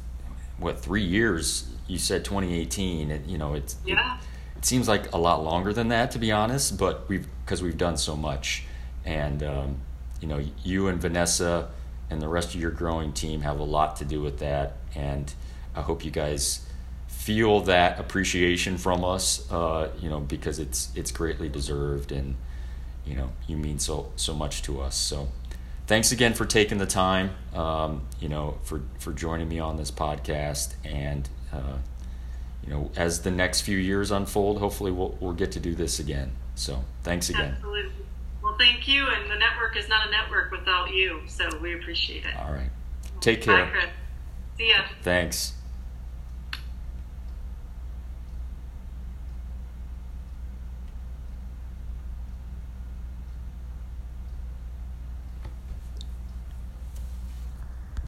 what 0.59 0.81
three 0.81 1.03
years? 1.03 1.69
You 1.87 1.99
said 1.99 2.25
2018. 2.25 3.11
and 3.11 3.31
you 3.31 3.39
know, 3.39 3.55
it's 3.55 3.77
yeah. 3.85 4.17
It, 4.17 4.59
it, 4.59 4.65
seems 4.65 4.89
like 4.89 5.13
a 5.13 5.19
lot 5.19 5.43
longer 5.43 5.73
than 5.73 5.89
that, 5.89 6.11
to 6.13 6.19
be 6.19 6.33
honest. 6.33 6.79
But 6.79 7.09
we've 7.09 7.27
because 7.45 7.63
we've 7.63 7.79
done 7.79 7.97
so 7.97 8.17
much, 8.17 8.65
and 9.05 9.43
um, 9.43 9.77
you 10.21 10.29
know, 10.29 10.43
you 10.63 10.89
and 10.89 11.01
Vanessa 11.01 11.69
and 12.11 12.21
the 12.21 12.29
rest 12.29 12.55
of 12.55 12.61
your 12.61 12.71
growing 12.71 13.13
team 13.13 13.43
have 13.43 13.59
a 13.59 13.65
lot 13.65 13.97
to 13.97 14.05
do 14.05 14.21
with 14.21 14.39
that. 14.39 14.77
And 14.95 15.33
I 15.75 15.83
hope 15.83 16.05
you 16.05 16.11
guys 16.11 16.67
feel 17.09 17.61
that 17.63 17.99
appreciation 17.99 18.79
from 18.79 19.05
us. 19.05 19.51
Uh, 19.51 19.91
you 20.01 20.09
know, 20.09 20.21
because 20.21 20.59
it's 20.59 20.91
it's 20.95 21.11
greatly 21.11 21.49
deserved, 21.49 22.13
and 22.13 22.37
you 23.07 23.17
know, 23.17 23.31
you 23.47 23.57
mean 23.57 23.79
so 23.79 24.13
so 24.17 24.35
much 24.35 24.63
to 24.63 24.81
us. 24.81 24.97
So 24.97 25.29
thanks 25.87 26.13
again 26.13 26.35
for 26.35 26.45
taking 26.45 26.79
the 26.79 26.87
time. 26.87 27.31
Um, 27.55 28.03
you 28.21 28.29
know, 28.29 28.59
for 28.63 28.83
for 28.99 29.13
joining 29.13 29.49
me 29.49 29.59
on 29.59 29.77
this 29.77 29.91
podcast, 29.91 30.75
and 30.85 31.29
uh, 31.53 31.79
you 32.65 32.71
know, 32.71 32.91
as 32.97 33.23
the 33.23 33.31
next 33.31 33.63
few 33.63 33.79
years 33.79 34.11
unfold, 34.11 34.59
hopefully 34.59 34.91
we'll 34.91 35.17
we'll 35.21 35.33
get 35.33 35.53
to 35.53 35.61
do 35.61 35.75
this 35.75 35.99
again. 35.99 36.33
So 36.55 36.85
thanks 37.03 37.31
again. 37.31 37.55
Absolutely. 37.57 37.93
Well, 38.43 38.57
thank 38.59 38.87
you, 38.87 39.07
and 39.09 39.31
the 39.31 39.37
network 39.37 39.77
is 39.77 39.89
not 39.89 40.09
a 40.09 40.11
network 40.11 40.51
without 40.51 40.93
you, 40.93 41.23
so 41.27 41.49
we 41.61 41.75
appreciate 41.75 42.25
it. 42.25 42.37
All 42.37 42.53
right. 42.53 42.71
Take 43.21 43.43
care. 43.43 43.65
Bye, 43.65 43.71
Chris. 43.71 43.87
See 44.59 44.69
ya. 44.69 44.83
Thanks. 45.03 45.55